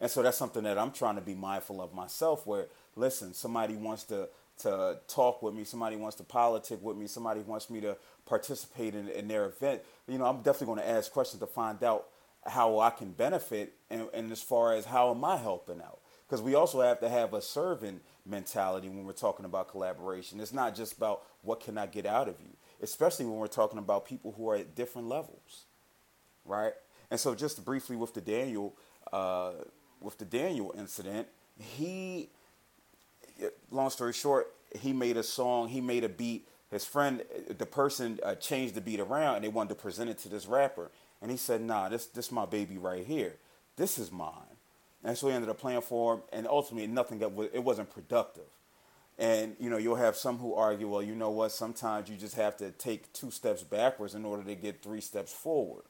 And 0.00 0.10
so 0.10 0.22
that's 0.22 0.36
something 0.36 0.64
that 0.64 0.76
I'm 0.76 0.90
trying 0.90 1.14
to 1.14 1.20
be 1.20 1.34
mindful 1.34 1.80
of 1.80 1.94
myself 1.94 2.46
where, 2.46 2.66
listen, 2.96 3.32
somebody 3.32 3.74
wants 3.74 4.04
to, 4.04 4.28
to 4.58 4.98
talk 5.08 5.42
with 5.42 5.54
me, 5.54 5.64
somebody 5.64 5.96
wants 5.96 6.16
to 6.16 6.24
politic 6.24 6.82
with 6.82 6.96
me, 6.96 7.06
somebody 7.06 7.40
wants 7.40 7.70
me 7.70 7.80
to 7.80 7.96
participate 8.26 8.94
in, 8.94 9.08
in 9.08 9.28
their 9.28 9.46
event. 9.46 9.82
You 10.06 10.18
know, 10.18 10.26
I'm 10.26 10.38
definitely 10.38 10.66
going 10.74 10.78
to 10.78 10.88
ask 10.88 11.10
questions 11.12 11.40
to 11.40 11.46
find 11.46 11.82
out 11.82 12.06
how 12.46 12.78
I 12.78 12.90
can 12.90 13.12
benefit 13.12 13.74
and, 13.90 14.08
and 14.12 14.30
as 14.30 14.42
far 14.42 14.74
as 14.74 14.84
how 14.84 15.10
am 15.10 15.24
I 15.24 15.36
helping 15.36 15.80
out. 15.80 16.00
Because 16.26 16.42
we 16.42 16.54
also 16.54 16.80
have 16.80 17.00
to 17.00 17.08
have 17.08 17.34
a 17.34 17.42
serving 17.42 18.00
mentality 18.26 18.88
when 18.88 19.04
we're 19.04 19.12
talking 19.12 19.44
about 19.44 19.68
collaboration. 19.68 20.40
It's 20.40 20.52
not 20.52 20.74
just 20.74 20.96
about 20.96 21.22
what 21.42 21.60
can 21.60 21.76
I 21.76 21.86
get 21.86 22.06
out 22.06 22.28
of 22.28 22.36
you, 22.40 22.56
especially 22.82 23.26
when 23.26 23.36
we're 23.36 23.46
talking 23.46 23.78
about 23.78 24.06
people 24.06 24.32
who 24.32 24.48
are 24.48 24.56
at 24.56 24.74
different 24.74 25.08
levels, 25.08 25.66
right? 26.44 26.72
And 27.10 27.20
so, 27.20 27.34
just 27.34 27.64
briefly 27.64 27.96
with 27.96 28.14
the 28.14 28.22
Daniel, 28.22 28.74
uh, 29.12 29.52
with 30.00 30.16
the 30.16 30.24
Daniel 30.24 30.74
incident, 30.76 31.28
he, 31.58 32.30
long 33.70 33.90
story 33.90 34.12
short, 34.12 34.52
he 34.78 34.92
made 34.92 35.16
a 35.16 35.22
song, 35.22 35.68
he 35.68 35.80
made 35.80 36.04
a 36.04 36.08
beat. 36.08 36.48
His 36.70 36.84
friend, 36.84 37.22
the 37.56 37.66
person 37.66 38.18
uh, 38.24 38.34
changed 38.34 38.74
the 38.74 38.80
beat 38.80 39.00
around 39.00 39.36
and 39.36 39.44
they 39.44 39.48
wanted 39.48 39.70
to 39.70 39.74
present 39.76 40.10
it 40.10 40.18
to 40.18 40.28
this 40.28 40.46
rapper. 40.46 40.90
And 41.22 41.30
he 41.30 41.36
said, 41.36 41.60
nah, 41.60 41.88
this, 41.88 42.06
this 42.06 42.32
my 42.32 42.46
baby 42.46 42.78
right 42.78 43.06
here. 43.06 43.36
This 43.76 43.98
is 43.98 44.10
mine. 44.10 44.32
And 45.04 45.16
so 45.16 45.28
he 45.28 45.34
ended 45.34 45.50
up 45.50 45.58
playing 45.58 45.82
for 45.82 46.14
him. 46.14 46.22
And 46.32 46.46
ultimately, 46.48 46.86
nothing 46.88 47.18
got, 47.18 47.32
it 47.52 47.62
wasn't 47.62 47.90
productive. 47.90 48.44
And, 49.18 49.54
you 49.60 49.70
know, 49.70 49.76
you'll 49.76 49.94
have 49.96 50.16
some 50.16 50.38
who 50.38 50.54
argue, 50.54 50.88
well, 50.88 51.02
you 51.02 51.14
know 51.14 51.30
what, 51.30 51.52
sometimes 51.52 52.08
you 52.08 52.16
just 52.16 52.34
have 52.34 52.56
to 52.56 52.72
take 52.72 53.12
two 53.12 53.30
steps 53.30 53.62
backwards 53.62 54.14
in 54.14 54.24
order 54.24 54.42
to 54.42 54.54
get 54.54 54.82
three 54.82 55.00
steps 55.00 55.32
forward. 55.32 55.84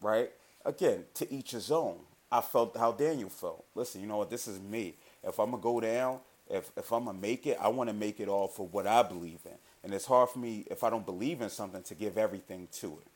Right? 0.00 0.30
Again, 0.64 1.04
to 1.14 1.32
each 1.32 1.52
his 1.52 1.70
own. 1.70 1.98
I 2.30 2.40
felt 2.40 2.76
how 2.76 2.92
Daniel 2.92 3.30
felt. 3.30 3.64
Listen, 3.74 4.00
you 4.00 4.06
know 4.06 4.18
what? 4.18 4.30
This 4.30 4.48
is 4.48 4.60
me. 4.60 4.94
If 5.22 5.38
I'm 5.38 5.50
gonna 5.50 5.62
go 5.62 5.80
down, 5.80 6.18
if 6.50 6.72
if 6.76 6.92
I'm 6.92 7.06
gonna 7.06 7.18
make 7.18 7.46
it, 7.46 7.58
I 7.60 7.68
want 7.68 7.90
to 7.90 7.94
make 7.94 8.20
it 8.20 8.28
all 8.28 8.48
for 8.48 8.66
what 8.68 8.86
I 8.86 9.02
believe 9.02 9.40
in. 9.46 9.58
And 9.84 9.94
it's 9.94 10.06
hard 10.06 10.30
for 10.30 10.40
me 10.40 10.66
if 10.70 10.84
I 10.84 10.90
don't 10.90 11.06
believe 11.06 11.40
in 11.42 11.50
something 11.50 11.82
to 11.84 11.94
give 11.94 12.18
everything 12.18 12.68
to 12.74 12.98
it. 13.00 13.08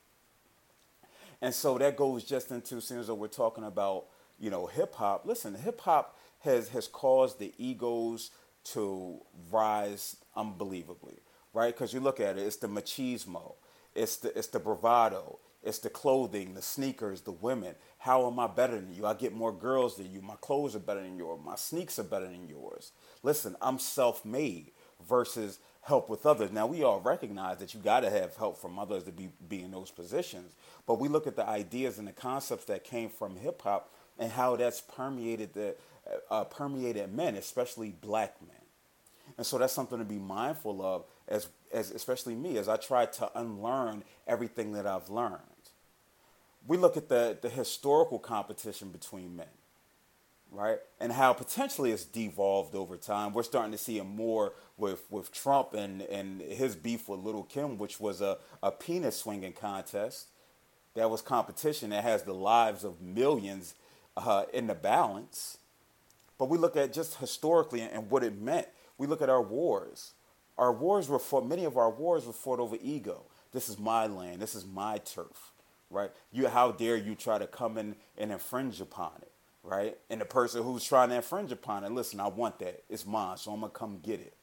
And 1.43 1.55
so 1.55 1.79
that 1.79 1.97
goes 1.97 2.25
just 2.25 2.51
into 2.53 2.77
as 2.79 3.09
that 3.09 3.15
we're 3.17 3.29
talking 3.29 3.65
about 3.65 4.07
you 4.41 4.51
know 4.51 4.67
hip 4.67 4.95
hop. 4.97 5.27
Listen, 5.27 5.55
hip 5.55 5.81
hop 5.83 6.19
has 6.41 6.71
has 6.71 6.89
caused 6.89 7.39
the 7.41 7.53
egos 7.59 8.31
to 8.65 9.21
rise 9.51 10.17
unbelievably. 10.37 11.19
right? 11.55 11.75
Because 11.75 11.93
you 11.95 12.01
look 12.01 12.21
at 12.21 12.39
it, 12.39 12.43
it's 12.47 12.57
the 12.57 12.69
machismo, 12.69 13.55
it's 13.95 14.17
the 14.19 14.37
it's 14.39 14.49
the 14.49 14.61
bravado, 14.61 15.39
it's 15.63 15.79
the 15.79 15.91
clothing, 15.91 16.55
the 16.55 16.63
sneakers, 16.63 17.21
the 17.21 17.33
women. 17.33 17.75
How 17.99 18.27
am 18.27 18.39
I 18.39 18.47
better 18.49 18.75
than 18.75 18.95
you? 18.95 19.07
I 19.07 19.15
get 19.15 19.33
more 19.33 19.53
girls 19.53 19.97
than 19.97 20.11
you. 20.11 20.21
My 20.21 20.35
clothes 20.41 20.75
are 20.75 20.81
better 20.81 21.03
than 21.03 21.17
yours. 21.17 21.41
My 21.45 21.55
sneaks 21.55 21.99
are 21.99 22.05
better 22.05 22.27
than 22.27 22.49
yours. 22.49 22.93
Listen, 23.23 23.57
I'm 23.63 23.79
self-made 23.79 24.73
versus 25.09 25.59
help 25.83 26.09
with 26.09 26.27
others. 26.27 26.51
Now 26.53 26.67
we 26.67 26.83
all 26.83 27.01
recognize 27.01 27.59
that 27.59 27.75
you 27.75 27.81
got 27.81 28.01
to 28.01 28.11
have 28.11 28.37
help 28.37 28.59
from 28.59 28.79
others 28.79 29.05
to 29.05 29.13
be 29.13 29.31
be 29.49 29.63
in 29.63 29.71
those 29.71 29.91
positions. 29.91 30.55
But 30.87 30.99
we 30.99 31.09
look 31.09 31.27
at 31.27 31.37
the 31.37 31.49
ideas 31.49 31.99
and 31.99 32.09
the 32.09 32.13
concepts 32.13 32.65
that 32.67 32.85
came 32.85 33.09
from 33.09 33.37
hip 33.37 33.63
hop 33.63 33.93
and 34.19 34.33
how 34.33 34.57
that's 34.57 34.81
permeated 34.81 35.55
the 35.55 35.77
uh, 36.31 36.45
permeated 36.45 37.13
men, 37.13 37.37
especially 37.37 37.91
black 38.01 38.37
men. 38.41 38.57
And 39.39 39.47
so 39.47 39.59
that's 39.59 39.73
something 39.73 39.99
to 39.99 40.05
be 40.05 40.19
mindful 40.19 40.83
of, 40.83 41.05
as, 41.29 41.49
as 41.73 41.91
especially 41.91 42.35
me, 42.35 42.59
as 42.59 42.69
I 42.69 42.77
try 42.77 43.07
to 43.07 43.39
unlearn 43.39 44.05
everything 44.27 44.73
that 44.73 44.87
I've 44.87 45.09
learned. 45.09 45.41
We 46.67 46.77
look 46.77 46.97
at 46.97 47.09
the, 47.09 47.37
the 47.41 47.49
historical 47.49 48.19
competition 48.19 48.91
between 48.91 49.37
men, 49.37 49.47
right? 50.51 50.79
And 51.01 51.13
how 51.13 51.33
potentially 51.33 51.91
it's 51.91 52.05
devolved 52.05 52.75
over 52.75 52.97
time. 52.97 53.33
We're 53.33 53.43
starting 53.43 53.73
to 53.73 53.79
see 53.79 53.99
it 53.99 54.05
more 54.05 54.53
with, 54.77 55.05
with 55.11 55.33
Trump 55.33 55.75
and, 55.75 56.03
and 56.03 56.41
his 56.41 56.77
beef 56.77 57.09
with 57.09 57.21
Little 57.21 57.43
Kim, 57.43 57.79
which 57.79 57.99
was 57.99 58.21
a, 58.21 58.39
a 58.63 58.71
penis 58.71 59.17
swinging 59.17 59.53
contest. 59.53 60.29
That 60.95 61.11
was 61.11 61.23
competition 61.23 61.91
that 61.91 62.05
has 62.05 62.23
the 62.23 62.35
lives 62.35 62.85
of 62.85 63.01
millions 63.01 63.75
uh, 64.17 64.45
in 64.53 64.67
the 64.67 64.75
balance. 64.75 65.59
But 66.39 66.49
we 66.49 66.59
look 66.59 66.77
at 66.77 66.93
just 66.93 67.17
historically 67.17 67.81
and 67.81 68.11
what 68.11 68.23
it 68.23 68.41
meant 68.41 68.69
we 68.99 69.07
look 69.07 69.23
at 69.23 69.29
our 69.29 69.43
wars. 69.43 70.13
Our 70.59 70.73
wars 70.73 71.09
were 71.09 71.19
fought, 71.19 71.47
many 71.47 71.65
of 71.65 71.77
our 71.77 71.91
wars 71.91 72.27
were 72.27 72.33
fought 72.33 72.61
over 72.61 72.77
ego. 72.81 73.23
This 73.53 73.69
is 73.69 73.79
my 73.79 74.07
land. 74.07 74.41
This 74.41 74.55
is 74.55 74.65
my 74.65 74.99
turf, 74.99 75.52
right? 75.93 76.11
You, 76.33 76.49
how 76.49 76.73
dare 76.73 76.97
you 76.97 77.15
try 77.15 77.39
to 77.39 77.47
come 77.47 77.79
in 77.79 77.97
and 78.19 78.33
infringe 78.33 78.81
upon 78.81 79.13
it, 79.23 79.33
right? 79.63 79.99
And 80.11 80.21
the 80.21 80.25
person 80.25 80.63
who's 80.63 80.85
trying 80.85 81.11
to 81.11 81.17
infringe 81.17 81.53
upon 81.53 81.85
it, 81.85 81.93
listen, 81.93 82.21
I 82.21 82.29
want 82.29 82.59
that. 82.61 82.83
It's 82.89 83.07
mine, 83.07 83.37
so 83.37 83.53
I'm 83.53 83.61
gonna 83.61 83.73
come 83.73 84.01
get 84.03 84.21
it, 84.21 84.35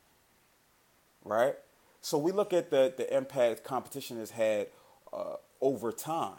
right? 1.26 1.56
So 2.02 2.18
we 2.18 2.32
look 2.32 2.54
at 2.54 2.70
the 2.70 2.94
the 2.96 3.16
impact 3.16 3.64
competition 3.64 4.18
has 4.20 4.32
had 4.32 4.68
uh, 5.12 5.36
over 5.62 5.92
time, 5.92 6.38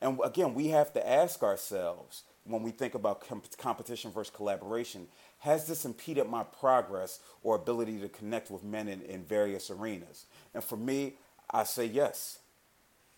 and 0.00 0.18
again, 0.24 0.54
we 0.54 0.68
have 0.68 0.92
to 0.94 1.08
ask 1.08 1.42
ourselves 1.42 2.24
when 2.44 2.62
we 2.62 2.70
think 2.70 2.94
about 2.94 3.26
comp- 3.26 3.56
competition 3.58 4.10
versus 4.10 4.34
collaboration 4.34 5.06
has 5.40 5.66
this 5.66 5.84
impeded 5.84 6.28
my 6.28 6.42
progress 6.42 7.20
or 7.42 7.54
ability 7.56 8.00
to 8.00 8.08
connect 8.08 8.50
with 8.50 8.64
men 8.64 8.88
in, 8.88 9.02
in 9.02 9.22
various 9.24 9.70
arenas? 9.70 10.26
And 10.54 10.62
for 10.64 10.76
me, 10.76 11.14
I 11.50 11.64
say 11.64 11.86
yes. 11.86 12.38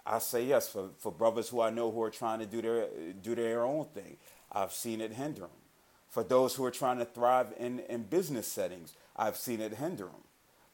I 0.07 0.19
say 0.19 0.45
yes 0.45 0.69
for, 0.69 0.91
for 0.99 1.13
brothers 1.13 1.49
who 1.51 1.61
I 1.61 1.71
know 1.71 1.91
who 1.91 2.03
are 2.03 2.11
trying 2.11 2.41
to 2.41 2.47
do 2.47 2.63
their 2.63 2.89
do 3.23 3.35
their 3.35 3.65
own 3.65 3.87
thing. 3.87 4.17
I've 4.53 4.73
seen 4.73 5.01
it 5.01 5.13
hinder 5.15 5.43
them. 5.43 5.51
For 6.09 6.25
those 6.25 6.55
who 6.55 6.65
are 6.65 6.73
trying 6.73 6.99
to 6.99 7.05
thrive 7.05 7.49
in, 7.59 7.81
in 7.89 8.05
business 8.05 8.47
settings, 8.47 8.95
I've 9.17 9.37
seen 9.37 9.61
it 9.61 9.75
hinder 9.75 10.07
them 10.07 10.25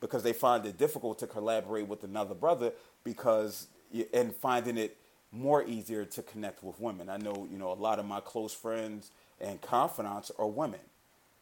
because 0.01 0.23
they 0.23 0.33
find 0.33 0.65
it 0.67 0.79
difficult 0.79 1.19
to 1.21 1.27
collaborate 1.27 1.89
with 1.89 2.05
another 2.05 2.35
brother 2.35 2.73
because 3.05 3.69
and 4.15 4.35
finding 4.35 4.79
it 4.79 4.99
more 5.33 5.65
easier 5.65 6.05
to 6.05 6.23
connect 6.23 6.65
with 6.65 6.81
women. 6.81 7.11
I 7.11 7.19
know 7.19 7.49
you 7.51 7.59
know 7.59 7.73
a 7.73 7.75
lot 7.75 7.99
of 7.99 8.07
my 8.07 8.21
close 8.21 8.55
friends 8.55 9.11
and 9.41 9.61
confidants 9.61 10.33
are 10.39 10.49
women 10.49 10.81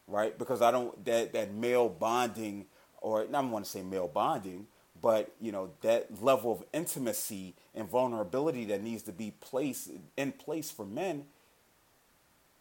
right? 0.07 0.37
Because 0.37 0.61
I 0.61 0.71
don't 0.71 1.03
that 1.05 1.33
that 1.33 1.53
male 1.53 1.89
bonding, 1.89 2.65
or 3.01 3.23
I 3.23 3.27
don't 3.27 3.51
want 3.51 3.65
to 3.65 3.71
say 3.71 3.83
male 3.83 4.09
bonding, 4.09 4.67
but 5.01 5.33
you 5.41 5.51
know 5.51 5.69
that 5.81 6.21
level 6.21 6.51
of 6.51 6.63
intimacy 6.73 7.55
and 7.73 7.89
vulnerability 7.89 8.65
that 8.65 8.81
needs 8.81 9.03
to 9.03 9.11
be 9.11 9.33
placed 9.39 9.91
in 10.17 10.31
place 10.31 10.71
for 10.71 10.85
men. 10.85 11.25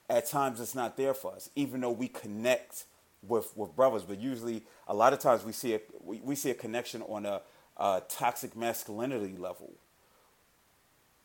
At 0.09 0.26
times, 0.26 0.61
it's 0.61 0.75
not 0.75 0.99
there 0.99 1.14
for 1.14 1.33
us, 1.33 1.49
even 1.57 1.81
though 1.81 1.91
we 1.91 2.09
connect 2.09 2.85
with 3.26 3.56
with 3.56 3.75
brothers. 3.75 4.02
But 4.02 4.21
usually, 4.21 4.63
a 4.87 4.95
lot 4.95 5.13
of 5.13 5.19
times, 5.19 5.45
we 5.45 5.52
see 5.52 5.75
a 5.75 5.80
we, 6.02 6.21
we 6.23 6.35
see 6.35 6.50
a 6.50 6.54
connection 6.54 7.02
on 7.02 7.26
a, 7.26 7.41
a 7.76 8.02
toxic 8.08 8.56
masculinity 8.56 9.37
level, 9.37 9.73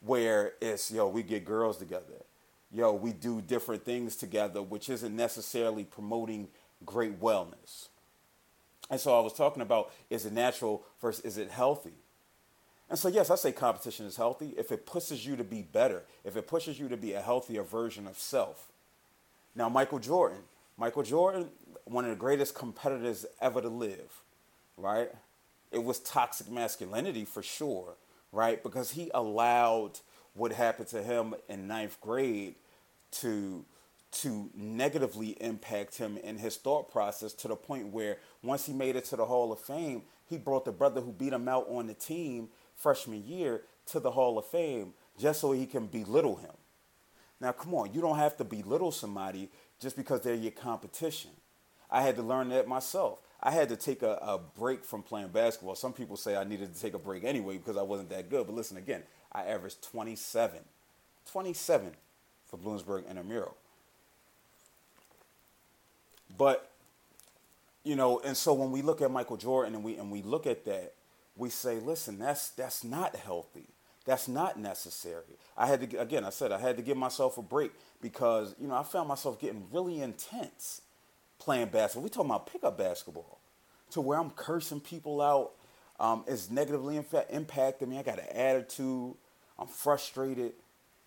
where 0.01 0.53
it's 0.61 0.91
yo 0.91 1.07
we 1.07 1.23
get 1.23 1.43
girls 1.45 1.77
together 1.77 2.23
yo, 2.71 2.93
we 2.93 3.11
do 3.13 3.41
different 3.41 3.83
things 3.83 4.15
together, 4.15 4.61
which 4.61 4.89
isn't 4.89 5.15
necessarily 5.15 5.83
promoting 5.83 6.47
great 6.85 7.19
wellness. 7.19 7.89
And 8.89 8.99
so 8.99 9.17
I 9.17 9.21
was 9.21 9.33
talking 9.33 9.61
about 9.61 9.91
is 10.09 10.25
it 10.25 10.33
natural 10.33 10.83
versus 11.01 11.23
is 11.23 11.37
it 11.37 11.51
healthy? 11.51 11.93
And 12.89 12.97
so, 12.97 13.07
yes, 13.07 13.29
I 13.29 13.35
say 13.35 13.51
competition 13.51 14.07
is 14.07 14.15
healthy 14.15 14.55
if 14.57 14.71
it 14.71 14.85
pushes 14.85 15.25
you 15.25 15.35
to 15.35 15.43
be 15.43 15.61
better, 15.61 16.03
if 16.23 16.35
it 16.35 16.47
pushes 16.47 16.79
you 16.79 16.89
to 16.89 16.97
be 16.97 17.13
a 17.13 17.21
healthier 17.21 17.61
version 17.61 18.07
of 18.07 18.17
self. 18.17 18.67
Now, 19.55 19.69
Michael 19.69 19.99
Jordan, 19.99 20.39
Michael 20.77 21.03
Jordan, 21.03 21.49
one 21.85 22.05
of 22.05 22.09
the 22.09 22.15
greatest 22.15 22.55
competitors 22.55 23.25
ever 23.41 23.61
to 23.61 23.69
live, 23.69 24.23
right? 24.75 25.11
It 25.71 25.83
was 25.83 25.99
toxic 25.99 26.49
masculinity 26.49 27.25
for 27.25 27.43
sure, 27.43 27.93
right? 28.31 28.61
Because 28.63 28.91
he 28.91 29.11
allowed 29.13 29.99
what 30.33 30.51
happened 30.51 30.87
to 30.87 31.03
him 31.03 31.35
in 31.47 31.67
ninth 31.67 31.99
grade 32.01 32.55
to 33.11 33.65
to 34.11 34.49
negatively 34.55 35.37
impact 35.41 35.97
him 35.97 36.17
in 36.17 36.37
his 36.37 36.57
thought 36.57 36.91
process 36.91 37.33
to 37.33 37.47
the 37.47 37.55
point 37.55 37.87
where 37.87 38.17
once 38.41 38.65
he 38.65 38.73
made 38.73 38.95
it 38.95 39.05
to 39.05 39.15
the 39.15 39.25
Hall 39.25 39.51
of 39.51 39.59
Fame, 39.59 40.03
he 40.27 40.37
brought 40.37 40.65
the 40.65 40.71
brother 40.71 41.01
who 41.01 41.11
beat 41.11 41.33
him 41.33 41.47
out 41.47 41.67
on 41.69 41.87
the 41.87 41.93
team 41.93 42.49
freshman 42.75 43.25
year 43.25 43.61
to 43.87 43.99
the 43.99 44.11
Hall 44.11 44.37
of 44.37 44.45
Fame 44.45 44.93
just 45.17 45.41
so 45.41 45.51
he 45.51 45.65
can 45.65 45.87
belittle 45.87 46.37
him. 46.37 46.51
Now, 47.41 47.51
come 47.51 47.73
on, 47.73 47.93
you 47.93 48.01
don't 48.01 48.17
have 48.17 48.37
to 48.37 48.43
belittle 48.43 48.91
somebody 48.91 49.49
just 49.79 49.95
because 49.95 50.21
they're 50.21 50.33
your 50.33 50.51
competition. 50.51 51.31
I 51.89 52.01
had 52.01 52.15
to 52.17 52.21
learn 52.21 52.49
that 52.49 52.67
myself. 52.67 53.21
I 53.41 53.51
had 53.51 53.69
to 53.69 53.75
take 53.75 54.01
a, 54.01 54.13
a 54.21 54.37
break 54.37 54.83
from 54.83 55.01
playing 55.01 55.29
basketball. 55.29 55.75
Some 55.75 55.93
people 55.93 56.17
say 56.17 56.35
I 56.35 56.43
needed 56.43 56.73
to 56.73 56.79
take 56.79 56.93
a 56.93 56.99
break 56.99 57.23
anyway 57.23 57.57
because 57.57 57.77
I 57.77 57.81
wasn't 57.81 58.09
that 58.09 58.29
good. 58.29 58.45
But 58.45 58.55
listen, 58.55 58.77
again, 58.77 59.03
I 59.31 59.43
averaged 59.43 59.81
27. 59.83 60.59
27 61.31 61.91
for 62.45 62.57
Bloomsburg 62.57 63.09
and 63.09 63.17
Intramural. 63.17 63.55
But, 66.37 66.69
you 67.83 67.95
know, 67.95 68.19
and 68.19 68.35
so 68.35 68.53
when 68.53 68.71
we 68.71 68.81
look 68.81 69.01
at 69.01 69.11
Michael 69.11 69.37
Jordan 69.37 69.75
and 69.75 69.83
we 69.83 69.97
and 69.97 70.11
we 70.11 70.21
look 70.21 70.47
at 70.47 70.65
that, 70.65 70.93
we 71.35 71.49
say, 71.49 71.79
listen, 71.79 72.19
that's 72.19 72.49
that's 72.49 72.83
not 72.83 73.15
healthy. 73.15 73.67
That's 74.05 74.27
not 74.27 74.57
necessary. 74.59 75.37
I 75.57 75.67
had 75.67 75.89
to 75.89 75.97
again, 75.97 76.23
I 76.25 76.29
said 76.29 76.51
I 76.51 76.59
had 76.59 76.77
to 76.77 76.83
give 76.83 76.97
myself 76.97 77.37
a 77.37 77.41
break 77.41 77.71
because, 78.01 78.55
you 78.59 78.67
know, 78.67 78.75
I 78.75 78.83
found 78.83 79.07
myself 79.07 79.39
getting 79.39 79.67
really 79.71 80.01
intense 80.01 80.81
playing 81.39 81.67
basketball. 81.67 82.03
We 82.03 82.09
talking 82.09 82.29
about 82.29 82.51
pickup 82.51 82.77
basketball. 82.77 83.39
To 83.91 84.01
where 84.01 84.19
I'm 84.19 84.29
cursing 84.29 84.81
people 84.81 85.21
out. 85.21 85.51
Um, 85.99 86.23
it's 86.27 86.49
negatively 86.49 86.95
impacting 86.97 87.87
me. 87.87 87.97
I 87.97 88.03
got 88.03 88.19
an 88.19 88.27
attitude. 88.33 89.15
I'm 89.57 89.67
frustrated. 89.67 90.53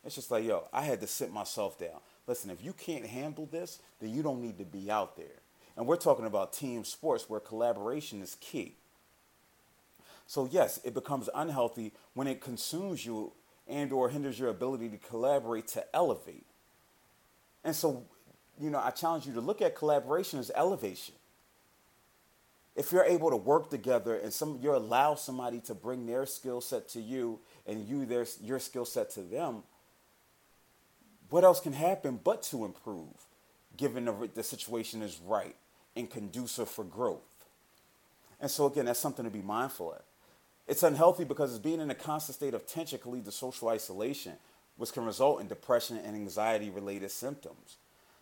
It's 0.05 0.17
just 0.17 0.31
like, 0.31 0.45
yo, 0.45 0.65
I 0.73 0.83
had 0.83 1.01
to 1.01 1.07
sit 1.07 1.33
myself 1.33 1.79
down. 1.79 2.01
Listen, 2.27 2.51
if 2.51 2.65
you 2.65 2.73
can't 2.73 3.07
handle 3.07 3.47
this, 3.47 3.81
then 4.01 4.11
you 4.11 4.23
don't 4.23 4.41
need 4.41 4.59
to 4.59 4.65
be 4.65 4.91
out 4.91 5.17
there. 5.17 5.41
And 5.77 5.87
we're 5.87 5.97
talking 5.97 6.27
about 6.27 6.53
team 6.53 6.85
sports 6.85 7.29
where 7.29 7.41
collaboration 7.41 8.23
is 8.23 8.37
key. 8.41 8.75
So 10.27 10.49
yes, 10.51 10.81
it 10.85 10.95
becomes 10.95 11.29
unhealthy 11.35 11.93
when 12.15 12.27
it 12.27 12.41
consumes 12.41 13.05
you 13.05 13.33
and 13.69 13.93
or 13.93 14.09
hinders 14.09 14.39
your 14.39 14.49
ability 14.51 14.89
to 14.91 14.99
collaborate 14.99 15.69
to 15.69 15.85
elevate. 15.95 16.47
And 17.65 17.75
so, 17.75 18.05
you 18.61 18.71
know, 18.71 18.81
I 18.81 18.91
challenge 18.91 19.27
you 19.27 19.33
to 19.35 19.41
look 19.41 19.63
at 19.63 19.75
collaboration 19.75 20.39
as 20.39 20.51
elevation. 20.55 21.15
If 22.75 22.91
you're 22.91 23.05
able 23.05 23.31
to 23.31 23.37
work 23.37 23.69
together 23.69 24.17
and 24.17 24.33
some 24.33 24.59
you 24.63 24.75
allow 24.75 25.15
somebody 25.15 25.61
to 25.61 25.75
bring 25.75 26.07
their 26.07 26.25
skill 26.25 26.61
set 26.61 26.89
to 26.91 27.01
you 27.01 27.39
and 27.67 27.87
you 27.87 28.07
their 28.07 28.27
your 28.41 28.59
skill 28.59 28.87
set 28.87 29.11
to 29.11 29.21
them, 29.21 29.63
what 31.33 31.45
else 31.45 31.61
can 31.61 31.73
happen 31.73 32.21
but 32.23 32.43
to 32.43 32.67
improve, 32.67 33.27
given 33.79 34.05
the, 34.05 34.29
the 34.35 34.43
situation 34.43 35.01
is 35.01 35.19
right 35.25 35.57
and 35.97 36.11
conducive 36.11 36.69
for 36.69 36.85
growth? 36.85 37.47
And 38.39 38.51
so, 38.51 38.67
again, 38.67 38.85
that's 38.85 39.01
something 39.01 39.25
to 39.25 39.31
be 39.31 39.41
mindful 39.41 39.93
of. 39.93 40.03
It's 40.69 40.83
unhealthy 40.83 41.25
because 41.25 41.59
being 41.59 41.81
in 41.81 41.91
a 41.91 41.95
constant 41.95 42.37
state 42.37 42.53
of 42.53 42.67
tension 42.67 42.99
can 42.99 43.13
lead 43.13 43.25
to 43.25 43.33
social 43.33 43.71
isolation, 43.71 44.35
which 44.77 44.93
can 44.93 45.07
result 45.07 45.41
in 45.41 45.49
depression 45.49 45.97
and 46.05 46.15
anxiety 46.15 46.69
related 46.69 47.11
symptoms. 47.11 47.79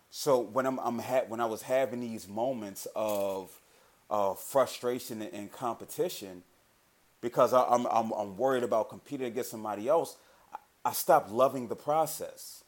So 0.09 0.39
when 0.39 0.65
I'm, 0.65 0.79
I'm 0.79 0.99
ha- 0.99 1.25
when 1.27 1.41
I 1.41 1.45
was 1.47 1.63
having 1.63 1.99
these 1.99 2.29
moments 2.29 2.87
of 2.95 3.51
uh, 4.09 4.35
frustration 4.35 5.21
and, 5.21 5.51
competition, 5.51 6.43
because 7.19 7.51
I, 7.53 7.63
am 7.73 7.85
I'm, 7.87 8.11
I'm 8.11 8.37
worried 8.37 8.63
about 8.63 8.87
competing 8.87 9.27
against 9.27 9.51
somebody 9.51 9.89
else, 9.89 10.15
I 10.85 10.93
stopped 10.93 11.29
loving 11.29 11.67
the 11.67 11.75
process. 11.75 12.63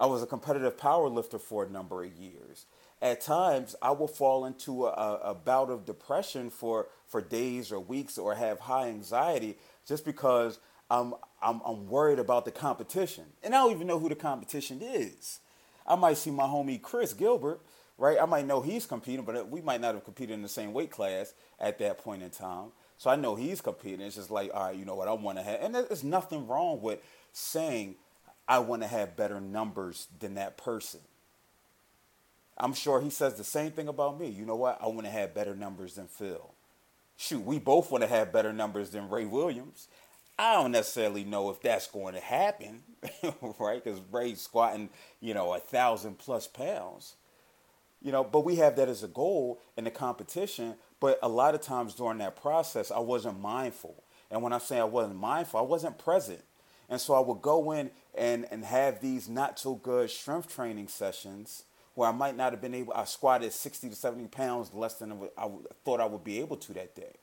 I 0.00 0.06
was 0.06 0.22
a 0.22 0.26
competitive 0.26 0.76
power 0.78 1.08
lifter 1.08 1.38
for 1.38 1.64
a 1.64 1.70
number 1.70 2.04
of 2.04 2.12
years. 2.14 2.66
at 3.02 3.20
times 3.20 3.76
I 3.82 3.90
will 3.92 4.08
fall 4.08 4.46
into 4.46 4.86
a, 4.86 5.20
a 5.22 5.34
bout 5.34 5.70
of 5.70 5.84
depression 5.84 6.50
for, 6.50 6.88
for 7.06 7.20
days 7.20 7.70
or 7.70 7.78
weeks 7.78 8.18
or 8.18 8.34
have 8.34 8.60
high 8.60 8.88
anxiety 8.88 9.58
just 9.86 10.04
because 10.04 10.58
I'm, 10.90 11.14
I'm, 11.42 11.60
I'm 11.66 11.88
worried 11.88 12.18
about 12.18 12.44
the 12.46 12.50
competition. 12.50 13.24
And 13.42 13.54
I 13.54 13.58
don't 13.58 13.72
even 13.72 13.86
know 13.86 13.98
who 13.98 14.08
the 14.08 14.14
competition 14.14 14.80
is. 14.82 15.40
I 15.86 15.96
might 15.96 16.16
see 16.16 16.30
my 16.30 16.44
homie 16.44 16.80
Chris 16.80 17.12
Gilbert, 17.12 17.60
right? 17.98 18.18
I 18.20 18.24
might 18.24 18.46
know 18.46 18.62
he's 18.62 18.86
competing, 18.86 19.24
but 19.24 19.50
we 19.50 19.60
might 19.60 19.82
not 19.82 19.94
have 19.94 20.04
competed 20.04 20.34
in 20.34 20.42
the 20.42 20.48
same 20.48 20.72
weight 20.72 20.90
class 20.90 21.34
at 21.60 21.78
that 21.80 21.98
point 21.98 22.22
in 22.22 22.30
time. 22.30 22.68
So 22.96 23.10
I 23.10 23.16
know 23.16 23.34
he's 23.34 23.60
competing. 23.60 24.00
It's 24.00 24.16
just 24.16 24.30
like, 24.30 24.50
all 24.54 24.68
right, 24.68 24.76
you 24.76 24.86
know 24.86 24.94
what, 24.94 25.08
I 25.08 25.12
want 25.12 25.38
to 25.38 25.44
have, 25.44 25.60
and 25.60 25.74
there's 25.74 26.04
nothing 26.04 26.46
wrong 26.46 26.80
with 26.80 27.00
saying 27.32 27.96
I 28.46 28.58
want 28.58 28.82
to 28.82 28.88
have 28.88 29.16
better 29.16 29.40
numbers 29.40 30.08
than 30.18 30.34
that 30.34 30.56
person. 30.56 31.00
I'm 32.56 32.74
sure 32.74 33.00
he 33.00 33.10
says 33.10 33.34
the 33.34 33.44
same 33.44 33.72
thing 33.72 33.88
about 33.88 34.20
me. 34.20 34.28
You 34.28 34.44
know 34.44 34.56
what? 34.56 34.78
I 34.80 34.86
want 34.86 35.04
to 35.04 35.10
have 35.10 35.34
better 35.34 35.54
numbers 35.56 35.94
than 35.94 36.06
Phil. 36.06 36.52
Shoot, 37.16 37.44
we 37.44 37.58
both 37.58 37.90
want 37.90 38.02
to 38.02 38.08
have 38.08 38.32
better 38.32 38.52
numbers 38.52 38.90
than 38.90 39.08
Ray 39.08 39.24
Williams. 39.24 39.88
I 40.38 40.54
don't 40.54 40.72
necessarily 40.72 41.24
know 41.24 41.50
if 41.50 41.60
that's 41.62 41.86
going 41.86 42.14
to 42.14 42.20
happen, 42.20 42.82
right? 43.58 43.82
Because 43.82 44.00
Ray's 44.10 44.40
squatting, 44.40 44.90
you 45.20 45.32
know, 45.32 45.54
a 45.54 45.60
thousand 45.60 46.18
plus 46.18 46.46
pounds. 46.46 47.14
You 48.02 48.12
know, 48.12 48.24
but 48.24 48.44
we 48.44 48.56
have 48.56 48.76
that 48.76 48.88
as 48.88 49.02
a 49.02 49.08
goal 49.08 49.60
in 49.76 49.84
the 49.84 49.90
competition. 49.90 50.74
But 51.00 51.18
a 51.22 51.28
lot 51.28 51.54
of 51.54 51.60
times 51.60 51.94
during 51.94 52.18
that 52.18 52.36
process, 52.36 52.90
I 52.90 52.98
wasn't 52.98 53.40
mindful. 53.40 54.02
And 54.30 54.42
when 54.42 54.52
I 54.52 54.58
say 54.58 54.78
I 54.78 54.84
wasn't 54.84 55.16
mindful, 55.16 55.60
I 55.60 55.62
wasn't 55.62 55.98
present. 55.98 56.42
And 56.88 57.00
so 57.00 57.14
I 57.14 57.20
would 57.20 57.40
go 57.40 57.72
in 57.72 57.90
and, 58.16 58.46
and 58.50 58.64
have 58.64 59.00
these 59.00 59.28
not 59.28 59.58
so 59.58 59.74
good 59.74 60.10
strength 60.10 60.54
training 60.54 60.88
sessions 60.88 61.64
where 61.94 62.08
I 62.08 62.12
might 62.12 62.36
not 62.36 62.52
have 62.52 62.60
been 62.60 62.74
able, 62.74 62.92
I 62.92 63.04
squatted 63.04 63.52
60 63.52 63.90
to 63.90 63.94
70 63.94 64.26
pounds 64.28 64.72
less 64.74 64.94
than 64.94 65.12
I 65.38 65.48
thought 65.84 66.00
I 66.00 66.06
would 66.06 66.24
be 66.24 66.40
able 66.40 66.56
to 66.56 66.72
that 66.74 66.94
day. 66.94 67.14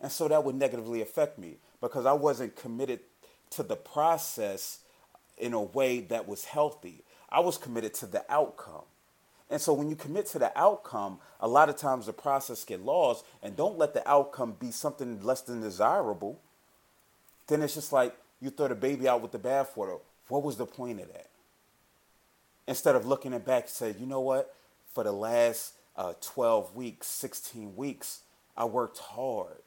And 0.00 0.10
so 0.10 0.28
that 0.28 0.44
would 0.44 0.54
negatively 0.54 1.02
affect 1.02 1.38
me 1.38 1.56
because 1.80 2.06
I 2.06 2.12
wasn't 2.12 2.56
committed 2.56 3.00
to 3.50 3.62
the 3.62 3.76
process 3.76 4.80
in 5.38 5.52
a 5.52 5.60
way 5.60 6.00
that 6.00 6.26
was 6.26 6.46
healthy. 6.46 7.02
I 7.28 7.40
was 7.40 7.58
committed 7.58 7.94
to 7.94 8.06
the 8.06 8.24
outcome. 8.30 8.84
And 9.48 9.60
so 9.60 9.72
when 9.72 9.88
you 9.88 9.96
commit 9.96 10.26
to 10.26 10.38
the 10.38 10.56
outcome, 10.58 11.18
a 11.40 11.46
lot 11.46 11.68
of 11.68 11.76
times 11.76 12.06
the 12.06 12.12
process 12.12 12.64
get 12.64 12.80
lost 12.80 13.24
and 13.42 13.56
don't 13.56 13.78
let 13.78 13.94
the 13.94 14.06
outcome 14.08 14.56
be 14.58 14.70
something 14.70 15.22
less 15.22 15.42
than 15.42 15.60
desirable. 15.60 16.40
Then 17.46 17.62
it's 17.62 17.74
just 17.74 17.92
like 17.92 18.16
you 18.40 18.50
throw 18.50 18.68
the 18.68 18.74
baby 18.74 19.08
out 19.08 19.22
with 19.22 19.32
the 19.32 19.38
bathwater. 19.38 20.00
What 20.28 20.42
was 20.42 20.56
the 20.56 20.66
point 20.66 21.00
of 21.00 21.08
that? 21.08 21.30
Instead 22.68 22.96
of 22.96 23.06
looking 23.06 23.36
back 23.38 23.64
and 23.64 23.70
say, 23.70 23.94
you 23.98 24.06
know 24.06 24.20
what? 24.20 24.54
For 24.92 25.04
the 25.04 25.12
last 25.12 25.74
uh, 25.96 26.14
12 26.20 26.74
weeks, 26.74 27.06
16 27.06 27.76
weeks, 27.76 28.20
I 28.56 28.64
worked 28.64 28.98
hard. 28.98 29.62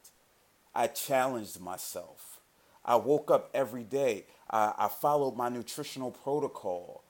I 0.74 0.86
challenged 0.86 1.60
myself. 1.60 2.40
I 2.84 2.96
woke 2.96 3.30
up 3.30 3.50
every 3.54 3.84
day. 3.84 4.24
I, 4.50 4.72
I 4.76 4.88
followed 4.88 5.36
my 5.36 5.48
nutritional 5.48 6.10
protocol. 6.10 7.04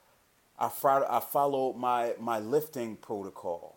I, 0.58 0.70
I 0.84 1.20
followed 1.20 1.76
my, 1.76 2.14
my 2.18 2.38
lifting 2.38 2.96
protocol. 2.96 3.76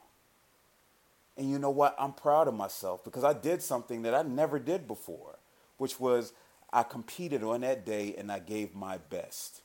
And 1.38 1.50
you 1.50 1.58
know 1.58 1.72
what? 1.72 1.96
I'm 1.98 2.13
proud 2.13 2.48
of 2.48 2.54
myself 2.54 3.04
because 3.04 3.24
I 3.24 3.34
did 3.34 3.62
something 3.62 4.04
that 4.04 4.13
I 4.13 4.22
never 4.22 4.60
did 4.60 4.88
before, 4.88 5.39
which 5.78 6.00
was 6.00 6.34
I 6.74 6.84
competed 6.84 7.44
on 7.44 7.62
that 7.62 7.86
day 7.86 8.16
and 8.18 8.32
I 8.32 8.40
gave 8.40 8.76
my 8.76 8.98
best. 8.98 9.62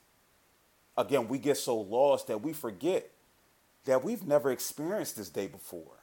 Again, 0.97 1.29
we 1.29 1.39
get 1.39 1.57
so 1.57 1.79
lost 1.79 2.27
that 2.27 2.43
we 2.43 2.53
forget 2.53 3.11
that 3.85 4.05
we've 4.05 4.27
never 4.27 4.51
experienced 4.51 5.17
this 5.17 5.31
day 5.31 5.47
before. 5.47 5.97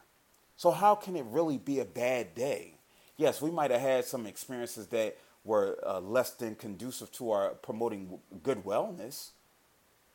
So, 0.57 0.71
how 0.71 0.95
can 0.95 1.15
it 1.15 1.25
really 1.25 1.57
be 1.57 1.79
a 1.79 1.85
bad 1.85 2.33
day? 2.33 2.75
yes, 3.17 3.41
we 3.41 3.51
might 3.51 3.71
have 3.71 3.81
had 3.81 4.05
some 4.05 4.25
experiences 4.25 4.87
that 4.87 5.17
were 5.43 5.77
uh, 5.85 5.99
less 5.99 6.31
than 6.31 6.55
conducive 6.55 7.11
to 7.13 7.31
our 7.31 7.49
promoting 7.49 8.19
good 8.43 8.63
wellness, 8.63 9.31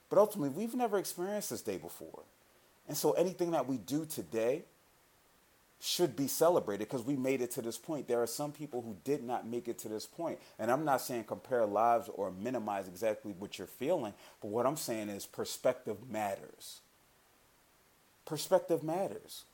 but 0.08 0.18
ultimately, 0.18 0.50
we've 0.50 0.74
never 0.74 0.98
experienced 0.98 1.50
this 1.50 1.62
day 1.62 1.76
before. 1.76 2.24
And 2.88 2.96
so, 2.96 3.12
anything 3.12 3.52
that 3.52 3.68
we 3.68 3.78
do 3.78 4.04
today 4.04 4.64
should 5.80 6.14
be 6.14 6.26
celebrated 6.26 6.86
because 6.86 7.04
we 7.04 7.16
made 7.16 7.40
it 7.40 7.50
to 7.52 7.62
this 7.62 7.78
point. 7.78 8.06
There 8.06 8.22
are 8.22 8.26
some 8.26 8.52
people 8.52 8.82
who 8.82 8.96
did 9.02 9.24
not 9.24 9.46
make 9.46 9.66
it 9.66 9.78
to 9.78 9.88
this 9.88 10.06
point. 10.06 10.38
And 10.58 10.70
I'm 10.70 10.84
not 10.84 11.00
saying 11.00 11.24
compare 11.24 11.64
lives 11.64 12.10
or 12.14 12.30
minimize 12.30 12.86
exactly 12.86 13.34
what 13.38 13.58
you're 13.58 13.66
feeling, 13.66 14.12
but 14.42 14.48
what 14.48 14.66
I'm 14.66 14.76
saying 14.76 15.08
is 15.08 15.24
perspective 15.26 15.96
matters. 16.08 16.80
Perspective 18.26 18.82
matters. 18.82 19.44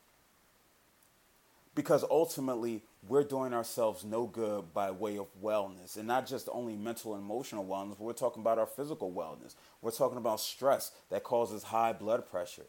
Because 1.77 2.05
ultimately, 2.11 2.83
we're 3.09 3.23
doing 3.23 3.53
ourselves 3.53 4.05
no 4.05 4.27
good 4.27 4.73
by 4.75 4.91
way 4.91 5.19
of 5.19 5.27
wellness 5.43 5.97
and 5.97 6.07
not 6.09 6.27
just 6.27 6.49
only 6.53 6.75
mental 6.75 7.15
and 7.15 7.23
emotional 7.23 7.65
wellness 7.65 7.91
but 7.91 8.01
we're 8.01 8.13
talking 8.13 8.43
about 8.43 8.59
our 8.59 8.67
physical 8.67 9.13
wellness 9.13 9.55
we're 9.81 9.91
talking 9.91 10.19
about 10.19 10.41
stress 10.41 10.93
that 11.11 11.23
causes 11.23 11.63
high 11.63 11.93
blood 11.93 12.29
pressure 12.29 12.67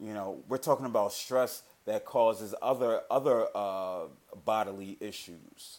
you 0.00 0.12
know 0.12 0.42
we're 0.48 0.58
talking 0.58 0.86
about 0.86 1.12
stress 1.12 1.62
that 1.86 2.04
causes 2.04 2.54
other 2.62 3.02
other 3.10 3.46
uh, 3.54 4.04
bodily 4.44 4.96
issues 5.00 5.78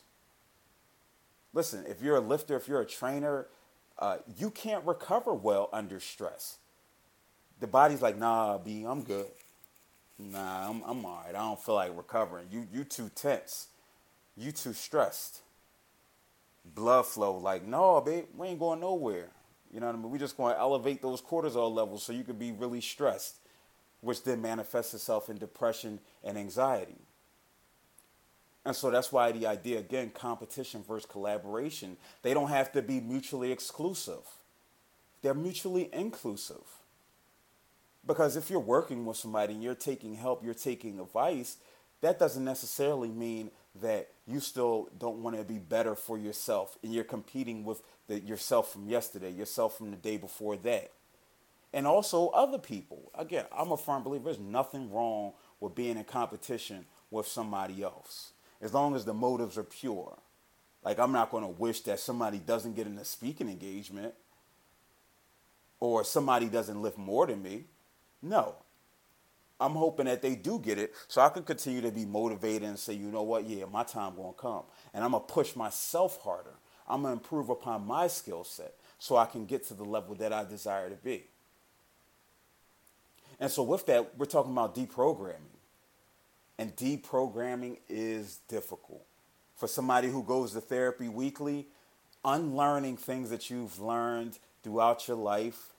listen 1.54 1.86
if 1.88 2.02
you're 2.02 2.18
a 2.18 2.22
lifter 2.22 2.56
if 2.56 2.68
you're 2.68 2.82
a 2.82 2.86
trainer 2.86 3.48
uh, 4.00 4.18
you 4.38 4.50
can't 4.50 4.86
recover 4.86 5.34
well 5.34 5.70
under 5.72 6.00
stress 6.00 6.58
the 7.60 7.68
body's 7.68 8.02
like 8.02 8.18
nah 8.18 8.58
b 8.58 8.84
i'm 8.84 9.04
good 9.04 9.28
Nah, 10.22 10.70
I'm 10.70 10.84
I'm 10.86 11.06
all 11.06 11.24
right. 11.26 11.36
I 11.36 11.40
don't 11.40 11.60
feel 11.60 11.76
like 11.76 11.96
recovering. 11.96 12.48
You 12.52 12.68
you 12.72 12.84
too 12.84 13.10
tense. 13.16 13.68
You 14.38 14.52
too 14.52 14.74
stressed. 14.74 15.42
Blood 16.64 17.08
flow, 17.08 17.38
like, 17.38 17.66
no, 17.66 18.00
babe, 18.02 18.26
we 18.38 18.48
ain't 18.48 18.60
going 18.60 18.80
nowhere. 18.80 19.30
You 19.74 19.80
know 19.80 19.88
what 19.88 19.96
I 19.96 19.98
mean? 19.98 20.12
We 20.12 20.20
just 20.20 20.38
going 20.38 20.54
to 20.54 20.60
elevate 20.60 21.02
those 21.02 21.20
cortisol 21.20 21.74
levels 21.74 22.04
so 22.04 22.14
you 22.14 22.24
can 22.24 22.36
be 22.36 22.52
really 22.52 22.82
stressed, 22.82 23.38
which 24.02 24.24
then 24.24 24.42
manifests 24.42 24.94
itself 24.94 25.30
in 25.30 25.38
depression 25.38 26.00
and 26.24 26.38
anxiety. 26.38 26.98
And 28.66 28.76
so 28.76 28.92
that's 28.92 29.12
why 29.12 29.32
the 29.32 29.48
idea, 29.48 29.80
again, 29.80 30.12
competition 30.14 30.84
versus 30.88 31.10
collaboration, 31.10 31.98
they 32.22 32.34
don't 32.34 32.50
have 32.50 32.72
to 32.74 32.82
be 32.82 33.00
mutually 33.00 33.52
exclusive. 33.52 34.22
They're 35.22 35.34
mutually 35.34 35.90
inclusive. 35.94 36.64
Because 38.06 38.36
if 38.36 38.50
you're 38.50 38.60
working 38.60 39.06
with 39.06 39.18
somebody 39.18 39.54
and 39.54 39.64
you're 39.64 39.76
taking 39.76 40.16
help, 40.16 40.44
you're 40.44 40.54
taking 40.54 41.00
advice, 41.00 41.58
that 42.02 42.20
doesn't 42.20 42.44
necessarily 42.44 43.10
mean 43.10 43.52
that 43.82 44.10
you 44.28 44.40
still 44.40 44.90
don't 44.98 45.18
want 45.18 45.38
to 45.38 45.44
be 45.44 45.60
better 45.60 45.96
for 45.96 46.18
yourself 46.18 46.78
and 46.84 46.94
you're 46.94 47.04
competing 47.04 47.64
with 47.64 47.82
the, 48.08 48.20
yourself 48.20 48.72
from 48.72 48.88
yesterday, 48.88 49.32
yourself 49.32 49.78
from 49.78 49.92
the 49.92 49.98
day 49.98 50.18
before 50.18 50.58
that. 50.58 50.92
And 51.74 51.88
also 51.88 52.30
other 52.30 52.58
people. 52.58 53.12
Again, 53.16 53.46
I'm 53.56 53.72
a 53.72 53.78
firm 53.78 54.04
believer 54.04 54.26
there's 54.26 54.40
nothing 54.40 54.92
wrong 54.92 55.34
with 55.60 55.76
being 55.76 55.98
in 55.98 56.04
competition 56.04 56.86
with 57.10 57.28
somebody 57.28 57.84
else 57.84 58.34
as 58.62 58.74
long 58.74 58.96
as 58.96 59.06
the 59.06 59.14
motives 59.14 59.58
are 59.58 59.64
pure. 59.64 60.18
Like, 60.84 61.00
I'm 61.00 61.12
not 61.12 61.32
going 61.32 61.44
to 61.44 61.50
wish 61.50 61.82
that 61.82 62.00
somebody 62.00 62.40
doesn't 62.40 62.76
get 62.76 62.88
in 62.88 62.98
a 62.98 63.06
speaking 63.06 63.50
engagement 63.50 64.14
or 65.80 66.04
somebody 66.04 66.48
doesn't 66.48 66.82
lift 66.82 66.98
more 66.98 67.28
than 67.28 67.42
me. 67.42 67.66
No. 68.22 68.56
I'm 69.60 69.74
hoping 69.74 70.08
that 70.08 70.24
they 70.24 70.36
do 70.36 70.58
get 70.60 70.80
it 70.80 70.94
so 71.08 71.22
I 71.22 71.30
can 71.30 71.44
continue 71.44 71.82
to 71.82 71.92
be 71.92 72.06
motivated 72.06 72.64
and 72.64 72.80
say, 72.80 72.94
you 72.94 73.12
know 73.12 73.22
what, 73.22 73.46
yeah, 73.46 73.66
my 73.72 73.84
time 73.84 74.16
gonna 74.16 74.34
come. 74.34 74.64
And 74.94 75.04
I'm 75.04 75.12
gonna 75.12 75.24
push 75.24 75.56
myself 75.56 76.20
harder. 76.24 76.56
I'm 76.88 77.04
gonna 77.04 77.14
improve 77.14 77.50
upon 77.50 77.86
my 77.86 78.08
skill 78.08 78.44
set 78.44 78.74
so 78.98 79.18
I 79.18 79.26
can 79.26 79.46
get 79.46 79.68
to 79.68 79.76
the 79.76 79.84
level 79.84 80.16
that 80.16 80.34
I 80.34 80.46
desire 80.46 80.90
to 80.90 80.96
be. 80.96 81.26
And 83.42 83.50
so 83.50 83.64
with 83.64 83.88
that, 83.88 84.18
we're 84.18 84.28
talking 84.28 84.52
about 84.52 84.76
deprogramming. 84.76 85.36
And 86.60 86.76
deprogramming 86.76 87.80
is 87.90 88.40
difficult. 88.48 89.04
For 89.56 89.68
somebody 89.68 90.10
who 90.10 90.24
goes 90.24 90.54
to 90.54 90.62
therapy 90.62 91.10
weekly, 91.10 91.68
unlearning 92.24 92.98
things 92.98 93.32
that 93.32 93.50
you've 93.50 93.80
learned 93.80 94.38
throughout 94.64 95.08
your 95.08 95.18
life 95.18 95.74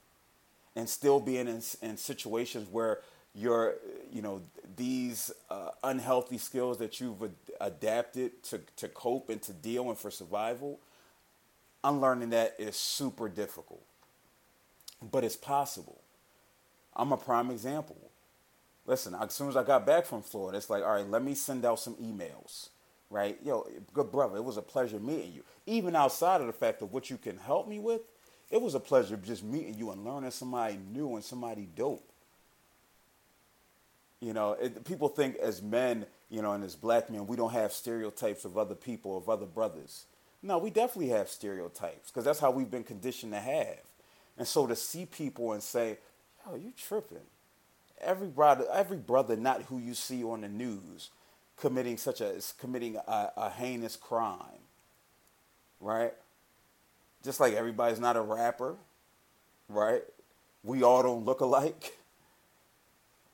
and 0.75 0.89
still 0.89 1.21
being 1.21 1.47
in, 1.47 1.61
in 1.81 1.95
situations 1.95 2.67
where 2.69 2.99
your 3.33 3.75
you 4.11 4.21
know 4.21 4.41
these 4.75 5.31
uh, 5.49 5.69
unhealthy 5.83 6.37
skills 6.37 6.77
that 6.77 6.99
you've 6.99 7.23
ad- 7.23 7.31
adapted 7.61 8.43
to, 8.43 8.61
to 8.75 8.87
cope 8.87 9.29
and 9.29 9.41
to 9.41 9.51
deal 9.53 9.89
and 9.89 9.97
for 9.97 10.11
survival 10.11 10.79
unlearning 11.83 12.29
that 12.29 12.55
is 12.59 12.75
super 12.75 13.27
difficult 13.27 13.81
but 15.01 15.23
it's 15.23 15.35
possible 15.35 16.02
i'm 16.95 17.11
a 17.11 17.17
prime 17.17 17.51
example 17.51 17.97
listen 18.85 19.15
as 19.15 19.33
soon 19.33 19.49
as 19.49 19.57
i 19.57 19.63
got 19.63 19.85
back 19.85 20.05
from 20.05 20.21
florida 20.21 20.57
it's 20.57 20.69
like 20.69 20.83
all 20.83 20.93
right 20.93 21.09
let 21.09 21.23
me 21.23 21.33
send 21.33 21.65
out 21.65 21.79
some 21.79 21.95
emails 21.95 22.69
right 23.09 23.37
yo 23.43 23.67
good 23.93 24.11
brother 24.11 24.37
it 24.37 24.43
was 24.43 24.57
a 24.57 24.61
pleasure 24.61 24.99
meeting 24.99 25.31
you 25.33 25.43
even 25.65 25.95
outside 25.95 26.41
of 26.41 26.47
the 26.47 26.53
fact 26.53 26.81
of 26.81 26.91
what 26.91 27.09
you 27.09 27.17
can 27.17 27.37
help 27.37 27.67
me 27.67 27.79
with 27.79 28.01
it 28.53 28.61
was 28.61 28.75
a 28.75 28.79
pleasure 28.79 29.17
just 29.17 29.43
meeting 29.43 29.73
you 29.73 29.89
and 29.89 30.05
learning 30.05 30.29
somebody 30.29 30.77
new 30.91 31.15
and 31.15 31.23
somebody 31.23 31.67
dope. 31.75 32.07
You 34.19 34.31
know, 34.33 34.53
it, 34.53 34.85
people 34.85 35.09
think 35.09 35.37
as 35.37 35.59
men, 35.63 36.05
you 36.29 36.43
know, 36.43 36.51
and 36.51 36.63
as 36.63 36.75
black 36.75 37.09
men, 37.09 37.25
we 37.25 37.35
don't 37.35 37.51
have 37.51 37.73
stereotypes 37.73 38.45
of 38.45 38.55
other 38.55 38.75
people, 38.75 39.17
of 39.17 39.27
other 39.27 39.47
brothers. 39.47 40.05
No, 40.43 40.59
we 40.59 40.69
definitely 40.69 41.09
have 41.09 41.29
stereotypes 41.29 42.11
because 42.11 42.25
that's 42.25 42.39
how 42.39 42.51
we've 42.51 42.69
been 42.69 42.83
conditioned 42.83 43.31
to 43.33 43.39
have. 43.39 43.79
And 44.37 44.47
so 44.47 44.67
to 44.67 44.75
see 44.75 45.07
people 45.07 45.53
and 45.53 45.63
say, 45.63 45.97
"Oh, 46.47 46.55
you 46.55 46.73
tripping," 46.77 47.27
every 48.01 48.27
brother, 48.27 48.65
every 48.71 48.97
brother, 48.97 49.35
not 49.35 49.63
who 49.63 49.79
you 49.79 49.93
see 49.93 50.23
on 50.23 50.41
the 50.41 50.49
news, 50.49 51.11
committing 51.57 51.97
such 51.97 52.21
a 52.21 52.35
committing 52.59 52.97
a, 52.97 53.31
a 53.37 53.49
heinous 53.49 53.95
crime, 53.95 54.61
right? 55.79 56.13
Just 57.23 57.39
like 57.39 57.53
everybody's 57.53 57.99
not 57.99 58.17
a 58.17 58.21
rapper, 58.21 58.75
right? 59.69 60.03
We 60.63 60.83
all 60.83 61.03
don't 61.03 61.25
look 61.25 61.41
alike. 61.41 61.97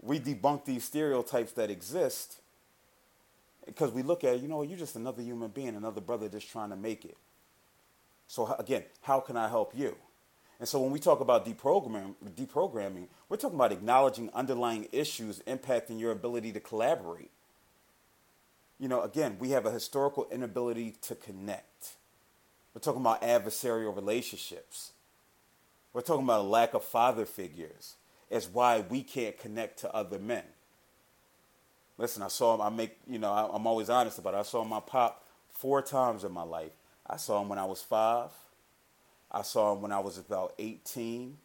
We 0.02 0.20
debunk 0.20 0.66
these 0.66 0.84
stereotypes 0.86 1.54
that 1.54 1.70
exist 1.70 2.38
because 3.66 3.92
we 3.92 4.04
look 4.04 4.24
at 4.24 4.42
you 4.42 4.48
know, 4.48 4.64
you're 4.64 4.78
just 4.80 4.96
another 4.96 5.22
human 5.22 5.50
being, 5.50 5.76
another 5.76 6.02
brother 6.02 6.30
just 6.30 6.50
trying 6.52 6.70
to 6.72 6.76
make 6.76 7.06
it. 7.06 7.18
So 8.28 8.54
again, 8.60 8.84
how 9.02 9.20
can 9.20 9.38
I 9.38 9.50
help 9.50 9.74
you? 9.76 9.96
And 10.60 10.68
so 10.68 10.80
when 10.82 10.92
we 10.92 11.00
talk 11.00 11.22
about 11.22 11.46
deprogramming, 11.46 12.16
deprogramming, 12.36 13.08
we're 13.30 13.38
talking 13.38 13.56
about 13.56 13.72
acknowledging 13.72 14.30
underlying 14.34 14.88
issues 14.92 15.40
impacting 15.48 16.00
your 16.00 16.12
ability 16.12 16.52
to 16.52 16.60
collaborate. 16.60 17.32
You 18.78 18.90
know, 18.90 19.02
again, 19.02 19.38
we 19.40 19.52
have 19.52 19.66
a 19.66 19.72
historical 19.72 20.28
inability 20.32 20.96
to 21.04 21.16
connect. 21.16 21.96
We're 22.74 22.82
talking 22.82 23.02
about 23.02 23.22
adversarial 23.22 23.96
relationships. 23.96 24.92
We're 25.94 26.02
talking 26.02 26.24
about 26.24 26.42
a 26.42 26.44
lack 26.44 26.74
of 26.74 26.84
father 26.84 27.26
figures. 27.26 27.96
Is 28.30 28.48
why 28.48 28.82
we 28.82 29.02
can't 29.02 29.38
connect 29.40 29.80
to 29.80 29.94
other 29.94 30.20
men. 30.20 30.44
Listen, 31.98 32.22
I 32.22 32.28
saw 32.28 32.54
him. 32.54 32.62
I 32.62 32.70
make 32.70 32.96
you 33.10 33.18
know. 33.18 33.34
I, 33.34 33.50
I'm 33.52 33.66
always 33.66 33.90
honest 33.90 34.20
about 34.20 34.36
it. 34.36 34.38
I 34.38 34.44
saw 34.44 34.64
my 34.64 34.80
pop 34.80 35.26
four 35.50 35.82
times 35.82 36.24
in 36.24 36.32
my 36.32 36.44
life. 36.44 36.72
I 37.08 37.18
saw 37.18 37.42
him 37.42 37.50
when 37.50 37.58
I 37.58 37.66
was 37.66 37.82
five. 37.82 38.30
I 39.32 39.42
saw 39.44 39.74
him 39.74 39.82
when 39.82 39.92
I 39.92 40.00
was 40.00 40.18
about 40.18 40.54
18. 40.58 41.38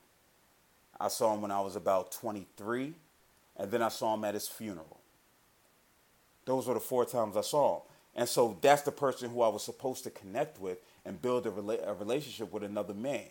I 0.98 1.08
saw 1.08 1.34
him 1.34 1.42
when 1.42 1.50
I 1.50 1.60
was 1.60 1.76
about 1.76 2.12
23. 2.12 2.94
And 3.56 3.70
then 3.70 3.82
I 3.82 3.88
saw 3.88 4.14
him 4.14 4.24
at 4.24 4.34
his 4.34 4.48
funeral. 4.48 5.00
Those 6.44 6.66
were 6.66 6.74
the 6.74 6.80
four 6.80 7.04
times 7.04 7.36
I 7.36 7.42
saw 7.42 7.76
him. 7.76 7.82
And 8.16 8.28
so 8.28 8.56
that's 8.60 8.82
the 8.82 8.92
person 8.92 9.30
who 9.30 9.42
I 9.42 9.48
was 9.48 9.64
supposed 9.64 10.04
to 10.04 10.10
connect 10.10 10.60
with 10.60 10.78
and 11.04 11.20
build 11.20 11.46
a, 11.46 11.50
rela- 11.50 11.86
a 11.86 11.94
relationship 11.94 12.52
with 12.52 12.62
another 12.62 12.94
man. 12.94 13.28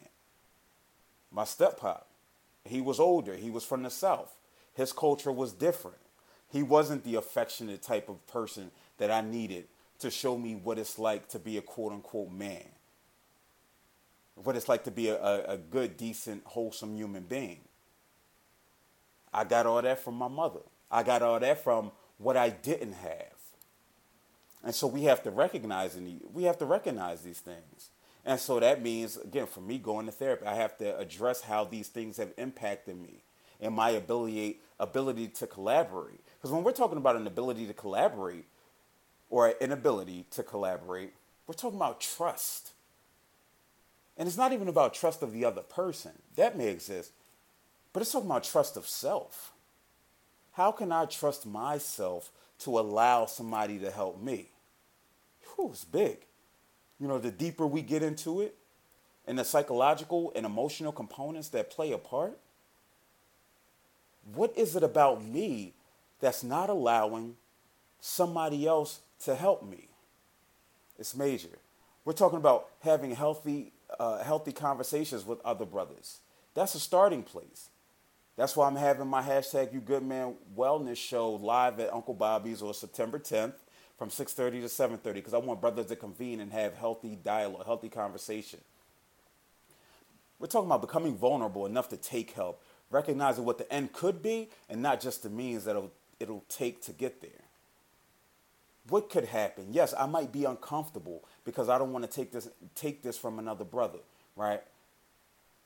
My 1.32 1.46
step 1.46 1.80
pop. 1.80 2.08
He 2.66 2.80
was 2.82 3.00
older. 3.00 3.36
He 3.36 3.50
was 3.50 3.64
from 3.64 3.84
the 3.84 3.90
South. 3.90 4.36
His 4.76 4.94
culture 4.94 5.32
was 5.32 5.52
different. 5.52 5.98
He 6.52 6.64
wasn't 6.64 7.04
the 7.04 7.16
affectionate 7.16 7.82
type 7.82 8.10
of 8.10 8.26
person 8.28 8.72
that 8.98 9.10
I 9.10 9.22
needed 9.22 9.66
to 10.00 10.12
show 10.12 10.38
me 10.38 10.56
what 10.56 10.78
it's 10.78 11.00
like 11.00 11.28
to 11.30 11.40
be 11.40 11.58
a 11.58 11.62
quote 11.62 11.94
unquote 11.94 12.32
man 12.32 12.64
what 14.36 14.56
it's 14.56 14.70
like 14.70 14.84
to 14.86 14.92
be 14.92 15.10
a, 15.10 15.46
a, 15.48 15.58
good, 15.58 15.98
decent, 15.98 16.44
wholesome 16.46 16.96
human 16.96 17.24
being. 17.24 17.62
I 19.34 19.44
got 19.44 19.66
all 19.66 19.82
that 19.82 20.00
from 20.00 20.16
my 20.16 20.28
mother. 20.28 20.62
I 20.90 21.04
got 21.04 21.22
all 21.22 21.40
that 21.40 21.64
from 21.64 21.92
what 22.18 22.38
I 22.38 22.50
didn't 22.50 22.94
have. 22.94 23.34
And 24.64 24.74
so 24.74 24.88
we 24.88 25.04
have 25.04 25.24
to 25.24 25.32
recognize 25.32 25.96
and 25.96 26.22
we 26.34 26.44
have 26.44 26.58
to 26.60 26.66
recognize 26.66 27.22
these 27.22 27.40
things. 27.40 27.90
And 28.26 28.40
so 28.40 28.60
that 28.60 28.82
means 28.82 29.18
again 29.18 29.48
for 29.48 29.60
me 29.60 29.78
going 29.78 30.06
to 30.06 30.12
therapy, 30.12 30.46
I 30.46 30.56
have 30.56 30.78
to 30.78 30.98
address 30.98 31.42
how 31.42 31.66
these 31.66 31.90
things 31.90 32.18
have 32.18 32.32
impacted 32.38 33.00
me 33.00 33.24
and 33.60 33.74
my 33.74 33.90
ability 33.90 34.60
ability 34.80 35.28
to 35.30 35.48
collaborate. 35.48 36.22
Because 36.38 36.52
when 36.52 36.64
we're 36.64 36.72
talking 36.72 36.98
about 36.98 37.16
an 37.16 37.28
ability 37.28 37.66
to 37.68 37.74
collaborate 37.74 38.46
or 39.30 39.48
an 39.48 39.56
inability 39.60 40.26
to 40.32 40.44
collaborate, 40.44 41.14
we're 41.48 41.54
talking 41.56 41.78
about 41.78 42.00
trust. 42.00 42.73
And 44.18 44.28
it's 44.28 44.38
not 44.38 44.54
even 44.54 44.68
about 44.68 44.94
trust 44.94 45.24
of 45.24 45.34
the 45.34 45.46
other 45.46 45.62
person. 45.62 46.12
That 46.36 46.58
may 46.58 46.68
exist. 46.68 47.12
But 47.92 48.02
it's 48.02 48.12
talking 48.12 48.30
about 48.30 48.44
trust 48.44 48.78
of 48.78 48.88
self. 48.88 49.54
How 50.54 50.72
can 50.72 50.92
I 50.92 51.06
trust 51.06 51.46
myself 51.46 52.32
to 52.60 52.80
allow 52.80 53.26
somebody 53.26 53.80
to 53.80 53.90
help 53.92 54.22
me? 54.22 54.50
Whew, 55.56 55.72
it's 55.72 55.84
big. 55.84 56.18
You 57.00 57.08
know, 57.08 57.18
the 57.18 57.32
deeper 57.32 57.66
we 57.66 57.82
get 57.82 58.04
into 58.04 58.42
it 58.42 58.56
and 59.28 59.38
the 59.38 59.44
psychological 59.44 60.32
and 60.36 60.46
emotional 60.46 60.92
components 60.92 61.50
that 61.50 61.72
play 61.72 61.92
a 61.92 61.98
part, 61.98 62.38
what 64.34 64.58
is 64.58 64.76
it 64.76 64.84
about 64.84 65.24
me 65.24 65.74
that's 66.20 66.44
not 66.44 66.70
allowing 66.70 67.36
somebody 68.00 68.66
else 68.68 69.02
to 69.26 69.36
help 69.36 69.64
me? 69.64 69.90
It's 70.98 71.16
major. 71.16 71.50
We're 72.06 72.14
talking 72.14 72.38
about 72.38 72.68
having 72.82 73.16
healthy 73.16 73.73
uh, 74.00 74.24
healthy 74.24 74.52
conversations 74.52 75.26
with 75.26 75.40
other 75.46 75.66
brothers. 75.66 76.20
That's 76.54 76.76
a 76.76 76.80
starting 76.80 77.24
place. 77.24 77.70
That's 78.36 78.56
why 78.56 78.68
I'm 78.68 78.76
having 78.76 79.08
my 79.08 79.22
hashtag 79.22 79.74
You 79.74 79.80
Good 79.80 80.04
Man 80.04 80.36
Wellness 80.58 80.98
show 80.98 81.34
live 81.34 81.80
at 81.80 81.94
Uncle 81.94 82.14
Bobby's 82.14 82.62
on 82.62 82.74
September 82.74 83.20
10th 83.20 83.54
from 83.98 84.10
6:30 84.10 84.62
to 84.62 84.70
7:30 84.70 85.14
because 85.14 85.34
I 85.34 85.38
want 85.38 85.62
brothers 85.62 85.86
to 85.88 85.96
convene 85.96 86.40
and 86.40 86.52
have 86.52 86.76
healthy 86.76 87.16
dialogue, 87.16 87.66
healthy 87.66 87.90
conversation. 87.90 88.60
We're 90.40 90.48
talking 90.48 90.68
about 90.68 90.82
becoming 90.82 91.16
vulnerable 91.16 91.66
enough 91.66 91.90
to 91.90 91.98
take 91.98 92.32
help, 92.32 92.62
recognizing 92.90 93.46
what 93.46 93.60
the 93.60 93.72
end 93.72 93.94
could 93.94 94.22
be 94.22 94.50
and 94.68 94.82
not 94.82 95.00
just 95.00 95.24
the 95.24 95.30
means 95.30 95.64
that 95.66 95.72
it'll, 95.72 95.92
it'll 96.20 96.44
take 96.50 96.82
to 96.84 96.92
get 96.92 97.22
there. 97.22 97.30
What 98.90 99.10
could 99.10 99.26
happen? 99.26 99.68
Yes, 99.72 99.94
I 99.98 100.06
might 100.06 100.32
be 100.32 100.46
uncomfortable 100.46 101.24
because 101.46 101.70
I 101.70 101.78
don't 101.78 101.94
want 101.94 102.04
to 102.04 102.12
take 102.12 102.32
this 102.32 102.50
take 102.76 103.02
this 103.02 103.18
from 103.18 103.40
another 103.40 103.64
brother, 103.64 104.00
right? 104.36 104.62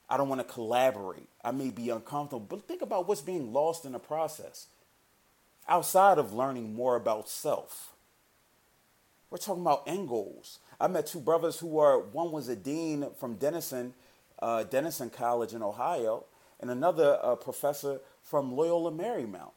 I 0.10 0.18
don't 0.18 0.30
want 0.30 0.40
to 0.40 0.54
collaborate. 0.54 1.28
I 1.44 1.52
may 1.52 1.70
be 1.70 1.90
uncomfortable, 1.90 2.46
but 2.48 2.68
think 2.68 2.82
about 2.82 3.08
what's 3.08 3.22
being 3.22 3.52
lost 3.52 3.86
in 3.86 3.92
the 3.92 4.00
process. 4.00 4.68
Outside 5.68 6.18
of 6.18 6.32
learning 6.32 6.76
more 6.76 6.96
about 6.96 7.28
self. 7.28 7.94
We're 9.30 9.38
talking 9.38 9.64
about 9.64 9.84
end 9.86 10.08
goals. 10.08 10.60
I 10.80 10.88
met 10.88 11.08
two 11.08 11.20
brothers 11.20 11.60
who 11.60 11.80
are 11.80 12.00
one 12.00 12.32
was 12.32 12.48
a 12.48 12.56
dean 12.56 13.08
from 13.20 13.36
Denison, 13.36 13.94
uh, 14.42 14.64
Denison 14.64 15.10
College 15.10 15.54
in 15.54 15.62
Ohio, 15.62 16.24
and 16.62 16.72
another 16.72 17.20
uh, 17.22 17.36
professor 17.36 18.00
from 18.24 18.56
Loyola 18.56 18.92
Marymount. 18.92 19.52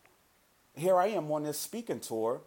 Here 0.75 0.96
I 0.96 1.09
am 1.09 1.31
on 1.31 1.44
this 1.44 1.59
speaking 1.59 2.01
tour 2.01 2.40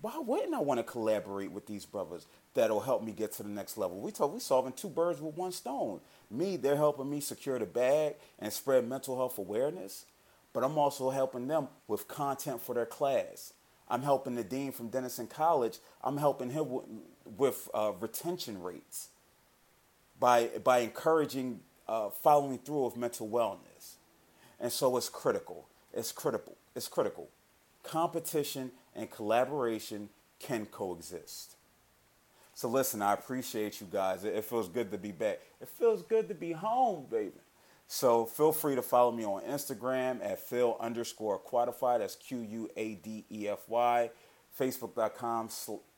why 0.00 0.18
wouldn't 0.18 0.54
I 0.54 0.60
want 0.60 0.78
to 0.78 0.84
collaborate 0.84 1.52
with 1.52 1.66
these 1.66 1.84
brothers 1.84 2.26
that'll 2.54 2.80
help 2.80 3.02
me 3.02 3.12
get 3.12 3.32
to 3.32 3.42
the 3.42 3.48
next 3.48 3.76
level? 3.76 4.00
We 4.00 4.12
talk, 4.12 4.32
we 4.32 4.40
solving 4.40 4.72
two 4.72 4.88
birds 4.88 5.20
with 5.20 5.36
one 5.36 5.52
stone. 5.52 6.00
Me, 6.30 6.56
they're 6.56 6.76
helping 6.76 7.10
me 7.10 7.20
secure 7.20 7.58
the 7.58 7.66
bag 7.66 8.14
and 8.38 8.52
spread 8.52 8.88
mental 8.88 9.16
health 9.16 9.36
awareness, 9.38 10.06
but 10.52 10.64
I'm 10.64 10.78
also 10.78 11.10
helping 11.10 11.48
them 11.48 11.68
with 11.86 12.08
content 12.08 12.62
for 12.62 12.74
their 12.74 12.86
class. 12.86 13.52
I'm 13.88 14.02
helping 14.02 14.36
the 14.36 14.44
dean 14.44 14.72
from 14.72 14.88
Denison 14.88 15.26
College. 15.26 15.78
I'm 16.02 16.16
helping 16.16 16.50
him 16.50 16.70
with, 16.70 16.84
with 17.36 17.68
uh, 17.74 17.92
retention 17.98 18.62
rates 18.62 19.08
by 20.18 20.50
by 20.62 20.78
encouraging 20.78 21.60
uh, 21.88 22.10
following 22.10 22.58
through 22.58 22.86
of 22.86 22.96
mental 22.96 23.28
wellness, 23.28 23.96
and 24.60 24.70
so 24.70 24.96
it's 24.96 25.08
critical. 25.08 25.66
It's 25.92 26.12
critical. 26.12 26.56
It's 26.76 26.86
critical. 26.86 27.28
Competition 27.82 28.72
and 28.94 29.10
collaboration 29.10 30.08
can 30.38 30.66
coexist. 30.66 31.56
So 32.54 32.68
listen, 32.68 33.00
I 33.00 33.14
appreciate 33.14 33.80
you 33.80 33.88
guys. 33.90 34.24
It 34.24 34.44
feels 34.44 34.68
good 34.68 34.90
to 34.90 34.98
be 34.98 35.12
back. 35.12 35.40
It 35.60 35.68
feels 35.68 36.02
good 36.02 36.28
to 36.28 36.34
be 36.34 36.52
home, 36.52 37.06
baby. 37.10 37.32
So 37.86 38.26
feel 38.26 38.52
free 38.52 38.74
to 38.74 38.82
follow 38.82 39.10
me 39.10 39.24
on 39.24 39.42
Instagram 39.42 40.24
at 40.24 40.38
Phil 40.38 40.76
underscore 40.78 41.40
Quadefy. 41.40 41.98
That's 41.98 42.16
Q 42.16 42.40
U 42.40 42.70
A 42.76 42.94
D 42.96 43.24
E 43.30 43.48
F 43.48 43.68
Y. 43.68 44.10
Facebook.com 44.58 45.48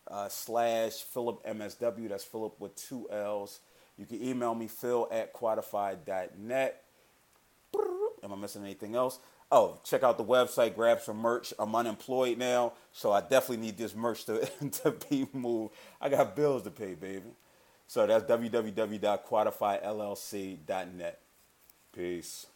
uh, 0.09 0.29
slash 0.29 1.03
Philip 1.03 1.45
MSW. 1.47 2.09
That's 2.09 2.25
Philip 2.25 2.61
with 2.61 2.75
two 2.77 3.09
L's. 3.11 3.61
You 3.99 4.07
can 4.07 4.23
email 4.23 4.55
me, 4.55 4.69
phil 4.69 5.09
at 5.11 5.35
quadefy.net. 5.35 6.83
Am 8.23 8.33
I 8.33 8.37
missing 8.37 8.63
anything 8.63 8.95
else? 8.95 9.19
Oh, 9.53 9.79
check 9.85 10.03
out 10.03 10.19
the 10.19 10.25
website, 10.25 10.75
grab 10.75 11.01
some 11.01 11.19
merch. 11.19 11.55
I'm 11.59 11.77
unemployed 11.77 12.39
now, 12.39 12.73
so 12.93 13.13
I 13.13 13.21
definitely 13.21 13.59
need 13.59 13.79
this 13.79 13.95
merch 13.95 14.25
to, 14.25 14.45
to 14.83 14.91
be 15.09 15.29
moved. 15.33 15.75
I 16.01 16.09
got 16.09 16.35
bills 16.35 16.65
to 16.65 16.73
pay, 16.73 16.95
baby. 16.95 17.31
So 17.87 18.05
that's 18.07 18.25
www.quadefyllc.net. 18.25 21.21
Peace. 21.95 22.47